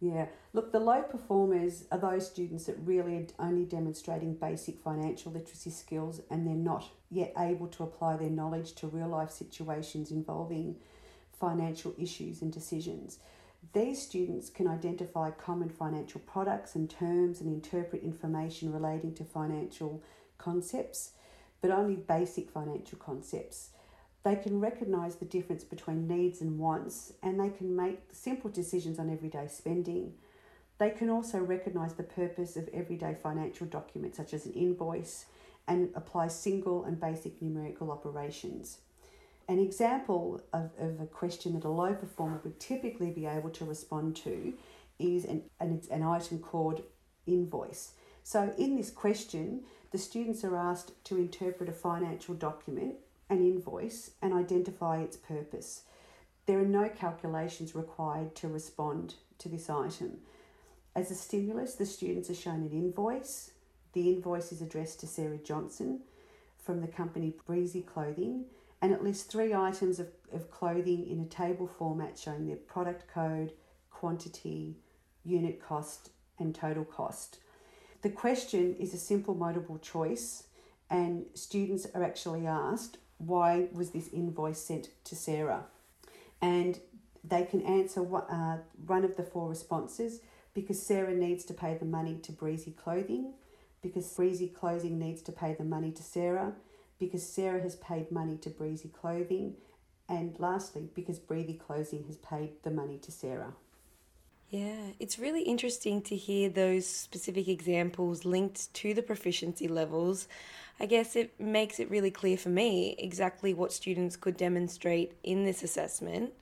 Yeah, 0.00 0.26
look, 0.52 0.72
the 0.72 0.80
low 0.80 1.00
performers 1.02 1.84
are 1.92 1.98
those 1.98 2.26
students 2.26 2.66
that 2.66 2.76
really 2.84 3.16
are 3.16 3.46
only 3.46 3.64
demonstrating 3.64 4.34
basic 4.34 4.80
financial 4.80 5.30
literacy 5.30 5.70
skills 5.70 6.20
and 6.28 6.44
they're 6.44 6.54
not 6.54 6.90
yet 7.08 7.32
able 7.38 7.68
to 7.68 7.84
apply 7.84 8.16
their 8.16 8.28
knowledge 8.28 8.72
to 8.74 8.88
real 8.88 9.08
life 9.08 9.30
situations 9.30 10.10
involving 10.10 10.76
financial 11.38 11.94
issues 11.98 12.42
and 12.42 12.52
decisions. 12.52 13.18
These 13.72 14.02
students 14.02 14.50
can 14.50 14.66
identify 14.66 15.30
common 15.30 15.70
financial 15.70 16.20
products 16.20 16.74
and 16.74 16.90
terms 16.90 17.40
and 17.40 17.48
interpret 17.48 18.02
information 18.02 18.72
relating 18.72 19.14
to 19.14 19.24
financial 19.24 20.02
concepts, 20.36 21.12
but 21.60 21.70
only 21.70 21.96
basic 21.96 22.50
financial 22.50 22.98
concepts. 22.98 23.70
They 24.24 24.36
can 24.36 24.60
recognise 24.60 25.16
the 25.16 25.24
difference 25.24 25.64
between 25.64 26.06
needs 26.06 26.40
and 26.40 26.58
wants, 26.58 27.14
and 27.22 27.40
they 27.40 27.50
can 27.50 27.74
make 27.74 28.00
simple 28.12 28.50
decisions 28.50 28.98
on 28.98 29.10
everyday 29.10 29.46
spending. 29.48 30.14
They 30.78 30.90
can 30.90 31.08
also 31.08 31.38
recognise 31.38 31.94
the 31.94 32.02
purpose 32.02 32.56
of 32.56 32.68
everyday 32.74 33.14
financial 33.14 33.66
documents, 33.66 34.16
such 34.16 34.34
as 34.34 34.44
an 34.44 34.52
invoice, 34.52 35.26
and 35.66 35.90
apply 35.94 36.28
single 36.28 36.84
and 36.84 37.00
basic 37.00 37.40
numerical 37.40 37.90
operations. 37.90 38.78
An 39.52 39.58
example 39.58 40.40
of, 40.54 40.70
of 40.78 40.98
a 40.98 41.04
question 41.04 41.52
that 41.52 41.64
a 41.64 41.68
low 41.68 41.92
performer 41.92 42.40
would 42.42 42.58
typically 42.58 43.10
be 43.10 43.26
able 43.26 43.50
to 43.50 43.66
respond 43.66 44.16
to 44.16 44.54
is 44.98 45.26
an, 45.26 45.42
an, 45.60 45.82
an 45.90 46.02
item 46.02 46.38
called 46.38 46.82
invoice. 47.26 47.90
So, 48.22 48.54
in 48.56 48.76
this 48.76 48.88
question, 48.88 49.64
the 49.90 49.98
students 49.98 50.42
are 50.42 50.56
asked 50.56 50.92
to 51.04 51.18
interpret 51.18 51.68
a 51.68 51.72
financial 51.72 52.34
document 52.34 52.94
an 53.28 53.40
invoice 53.40 54.12
and 54.22 54.32
identify 54.32 55.02
its 55.02 55.18
purpose. 55.18 55.82
There 56.46 56.58
are 56.58 56.64
no 56.64 56.88
calculations 56.88 57.74
required 57.74 58.34
to 58.36 58.48
respond 58.48 59.16
to 59.36 59.50
this 59.50 59.68
item. 59.68 60.20
As 60.96 61.10
a 61.10 61.14
stimulus, 61.14 61.74
the 61.74 61.84
students 61.84 62.30
are 62.30 62.34
shown 62.34 62.62
an 62.62 62.72
invoice. 62.72 63.50
The 63.92 64.08
invoice 64.14 64.50
is 64.50 64.62
addressed 64.62 65.00
to 65.00 65.06
Sarah 65.06 65.36
Johnson 65.36 66.00
from 66.58 66.80
the 66.80 66.88
company 66.88 67.34
Breezy 67.44 67.82
Clothing, 67.82 68.46
and 68.82 68.92
it 68.92 69.02
lists 69.02 69.22
three 69.22 69.54
items 69.54 70.00
of, 70.00 70.08
of 70.34 70.50
clothing 70.50 71.06
in 71.08 71.20
a 71.20 71.24
table 71.24 71.70
format 71.78 72.18
showing 72.18 72.46
their 72.46 72.56
product 72.56 73.06
code, 73.06 73.52
quantity, 73.90 74.76
unit 75.24 75.62
cost, 75.62 76.10
and 76.40 76.52
total 76.52 76.84
cost. 76.84 77.38
The 78.02 78.10
question 78.10 78.74
is 78.80 78.92
a 78.92 78.98
simple 78.98 79.36
multiple 79.36 79.78
choice, 79.78 80.48
and 80.90 81.26
students 81.34 81.86
are 81.94 82.02
actually 82.02 82.46
asked 82.46 82.98
why 83.18 83.68
was 83.72 83.90
this 83.90 84.08
invoice 84.08 84.60
sent 84.60 84.88
to 85.04 85.14
Sarah? 85.14 85.66
And 86.40 86.80
they 87.22 87.44
can 87.44 87.62
answer 87.62 88.00
uh, 88.00 88.58
one 88.84 89.04
of 89.04 89.16
the 89.16 89.22
four 89.22 89.48
responses 89.48 90.20
because 90.54 90.82
Sarah 90.82 91.14
needs 91.14 91.44
to 91.44 91.54
pay 91.54 91.76
the 91.76 91.84
money 91.84 92.18
to 92.24 92.32
Breezy 92.32 92.72
Clothing, 92.72 93.34
because 93.80 94.12
Breezy 94.12 94.48
Clothing 94.48 94.98
needs 94.98 95.22
to 95.22 95.32
pay 95.32 95.54
the 95.54 95.64
money 95.64 95.92
to 95.92 96.02
Sarah, 96.02 96.54
because 97.02 97.26
Sarah 97.26 97.60
has 97.60 97.74
paid 97.74 98.12
money 98.12 98.36
to 98.36 98.48
Breezy 98.48 98.88
Clothing, 98.88 99.56
and 100.08 100.38
lastly, 100.38 100.88
because 100.94 101.18
Breezy 101.18 101.54
Clothing 101.54 102.04
has 102.06 102.16
paid 102.16 102.62
the 102.62 102.70
money 102.70 102.96
to 102.98 103.10
Sarah. 103.10 103.54
Yeah, 104.50 104.92
it's 105.00 105.18
really 105.18 105.42
interesting 105.42 106.00
to 106.02 106.14
hear 106.14 106.48
those 106.48 106.86
specific 106.86 107.48
examples 107.48 108.24
linked 108.24 108.72
to 108.74 108.94
the 108.94 109.02
proficiency 109.02 109.66
levels. 109.66 110.28
I 110.78 110.86
guess 110.86 111.16
it 111.16 111.40
makes 111.40 111.80
it 111.80 111.90
really 111.90 112.12
clear 112.12 112.36
for 112.36 112.50
me 112.50 112.94
exactly 112.98 113.52
what 113.52 113.72
students 113.72 114.14
could 114.14 114.36
demonstrate 114.36 115.14
in 115.24 115.44
this 115.44 115.64
assessment. 115.64 116.32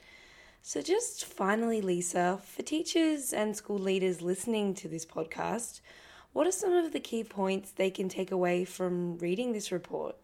So, 0.60 0.82
just 0.82 1.24
finally, 1.24 1.80
Lisa, 1.80 2.38
for 2.44 2.60
teachers 2.60 3.32
and 3.32 3.56
school 3.56 3.78
leaders 3.78 4.20
listening 4.20 4.74
to 4.74 4.88
this 4.88 5.06
podcast, 5.06 5.80
what 6.34 6.46
are 6.46 6.52
some 6.52 6.74
of 6.74 6.92
the 6.92 7.00
key 7.00 7.24
points 7.24 7.70
they 7.70 7.90
can 7.90 8.10
take 8.10 8.30
away 8.30 8.66
from 8.66 9.16
reading 9.16 9.54
this 9.54 9.72
report? 9.72 10.16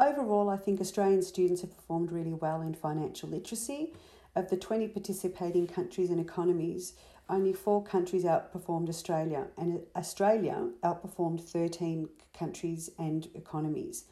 Overall, 0.00 0.48
I 0.48 0.56
think 0.56 0.80
Australian 0.80 1.20
students 1.20 1.60
have 1.60 1.76
performed 1.76 2.10
really 2.10 2.32
well 2.32 2.62
in 2.62 2.72
financial 2.72 3.28
literacy. 3.28 3.92
Of 4.34 4.48
the 4.48 4.56
20 4.56 4.88
participating 4.88 5.66
countries 5.66 6.08
and 6.08 6.18
economies, 6.18 6.94
only 7.28 7.52
four 7.52 7.84
countries 7.84 8.24
outperformed 8.24 8.88
Australia, 8.88 9.48
and 9.58 9.82
Australia 9.94 10.70
outperformed 10.82 11.42
13 11.42 12.08
countries 12.32 12.90
and 12.98 13.28
economies. 13.34 14.04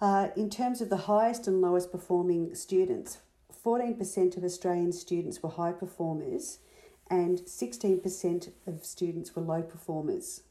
Uh, 0.00 0.28
in 0.34 0.50
terms 0.50 0.80
of 0.80 0.90
the 0.90 0.96
highest 0.96 1.46
and 1.46 1.60
lowest 1.60 1.92
performing 1.92 2.52
students, 2.56 3.18
14% 3.64 4.36
of 4.36 4.42
Australian 4.42 4.92
students 4.92 5.40
were 5.40 5.50
high 5.50 5.72
performers 5.72 6.58
and 7.08 7.38
16% 7.40 8.50
of 8.66 8.84
students 8.84 9.36
were 9.36 9.42
low 9.42 9.62
performers. 9.62 10.42